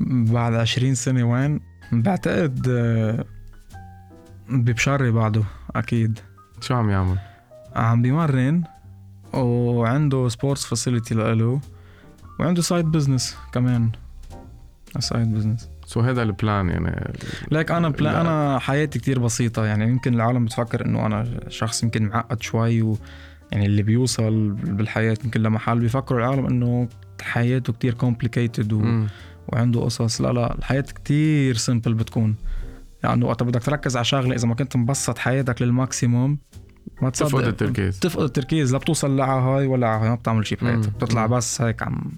بعد 0.00 0.54
20 0.54 0.94
سنة 0.94 1.24
وين؟ 1.24 1.60
بعتقد 1.92 2.68
ببشري 4.48 5.10
بعده 5.10 5.42
أكيد. 5.76 6.18
شو 6.60 6.74
عم 6.74 6.90
يعمل؟ 6.90 7.18
عم 7.76 8.02
بيمرن 8.02 8.62
وعنده 9.32 10.28
sports 10.28 10.64
facility 10.64 11.14
لإله 11.14 11.60
وعنده 12.40 12.62
side 12.62 12.84
business 12.84 13.36
كمان. 13.52 13.90
سايد 14.98 15.34
بزنس 15.34 15.68
سو 15.86 16.00
هذا 16.00 16.22
ال 16.22 16.31
plan 16.31 16.68
يعني. 16.68 17.14
ليك 17.50 17.70
أنا 17.70 17.88
بلان 17.88 18.26
أنا 18.26 18.58
حياتي 18.58 18.98
كتير 18.98 19.18
بسيطة. 19.18 19.64
يعني 19.64 19.84
يمكن 19.84 20.14
العالم 20.14 20.44
بتفكر 20.44 20.86
إنه 20.86 21.06
أنا 21.06 21.40
شخص 21.48 21.82
يمكن 21.82 22.06
معقد 22.06 22.42
شوي 22.42 22.82
و 22.82 22.96
يعني 23.52 23.66
اللي 23.66 23.82
بيوصل 23.82 24.50
بالحياة 24.50 25.16
يمكن 25.24 25.42
لمحل 25.42 25.78
بيفكروا 25.78 26.20
العالم 26.20 26.46
إنه 26.46 26.88
حياته 27.22 27.72
كتير 27.72 27.94
complicated 27.94 28.72
و... 28.72 29.04
وعنده 29.48 29.80
قصص. 29.80 30.20
لا 30.20 30.32
لا 30.32 30.54
الحياة 30.54 30.80
كتير 30.80 31.56
simple 31.56 31.94
بتكون. 31.94 32.36
يعني 33.04 33.24
وقت 33.24 33.42
بدك 33.42 33.62
تركز 33.62 33.96
على 33.96 34.04
شغلة 34.04 34.34
إذا 34.34 34.48
ما 34.48 34.54
كنت 34.54 34.76
مبسط 34.76 35.18
حياتك 35.18 35.62
لل 35.62 35.79
maximum 35.79 36.38
ما 37.02 37.10
تصدق. 37.10 37.28
تفقد 37.28 37.44
التركيز. 37.44 37.98
تفقد 37.98 38.22
التركيز 38.22 38.72
لا 38.72 38.78
بتوصل 38.78 39.16
لا 39.16 39.24
هاي 39.24 39.66
ولا 39.66 39.88
على 39.88 40.02
هاي 40.02 40.08
ما 40.08 40.14
بتعمل 40.14 40.46
شيء 40.46 40.58
بحياتك. 40.58 40.88
بتطلع 40.88 41.26
بس 41.26 41.62
هيك 41.62 41.82
عم 41.82 42.12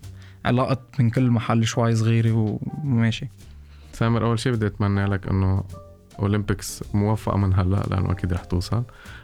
علاقة 0.45 0.81
من 0.99 1.11
كل 1.11 1.31
محل 1.31 1.65
شوي 1.65 1.95
صغيرة 1.95 2.59
وماشي 2.85 3.29
سامر 3.93 4.25
أول 4.27 4.39
شيء 4.39 4.53
بدي 4.53 4.67
أتمنى 4.67 5.07
لك 5.07 5.29
إنه 5.29 5.65
Olympics 6.19 6.85
موفقة 6.95 7.37
من 7.37 7.55
هلأ 7.55 7.83
لأنه 7.91 8.13
أكيد 8.13 8.33
رح 8.33 8.45
توصل. 8.45 8.83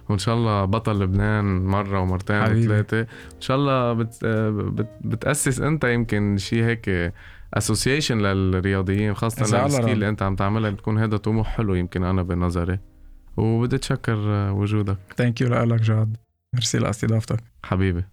وإن 0.09 0.19
شاء 0.19 0.35
الله 0.35 0.65
بطل 0.65 1.03
لبنان 1.03 1.65
مرة 1.67 2.01
ومرتين 2.01 2.43
وثلاثة. 2.43 3.01
إن 3.01 3.41
شاء 3.41 3.57
الله 3.57 3.93
بت... 3.93 4.25
بت... 4.25 4.89
بتأسس 5.01 5.61
أنت 5.61 5.85
يمكن 5.85 6.37
شيء 6.39 6.65
هيك 6.65 7.13
association 7.55 8.19
للرياضيين 8.19 9.15
خاصة 9.15 9.67
ال 9.67 9.71
scale 9.71 9.91
اللي 9.91 10.09
أنت 10.09 10.23
عم 10.23 10.37
تعملها 10.37 10.71
بتكون 10.71 10.99
هذا 10.99 11.17
طموح 11.17 11.49
حلو 11.49 11.75
يمكن 11.75 12.05
أنا 12.05 12.23
بنظري. 12.23 12.79
وبدي 13.39 13.77
اتشكر 13.77 14.19
وجودك. 14.53 14.99
thank 15.17 15.41
you 15.41 15.49
لك 15.49 15.81
جاد. 15.81 16.17
ميرسي 16.55 16.79
لأستضافتك. 16.79 17.41
حبيبي. 17.65 18.05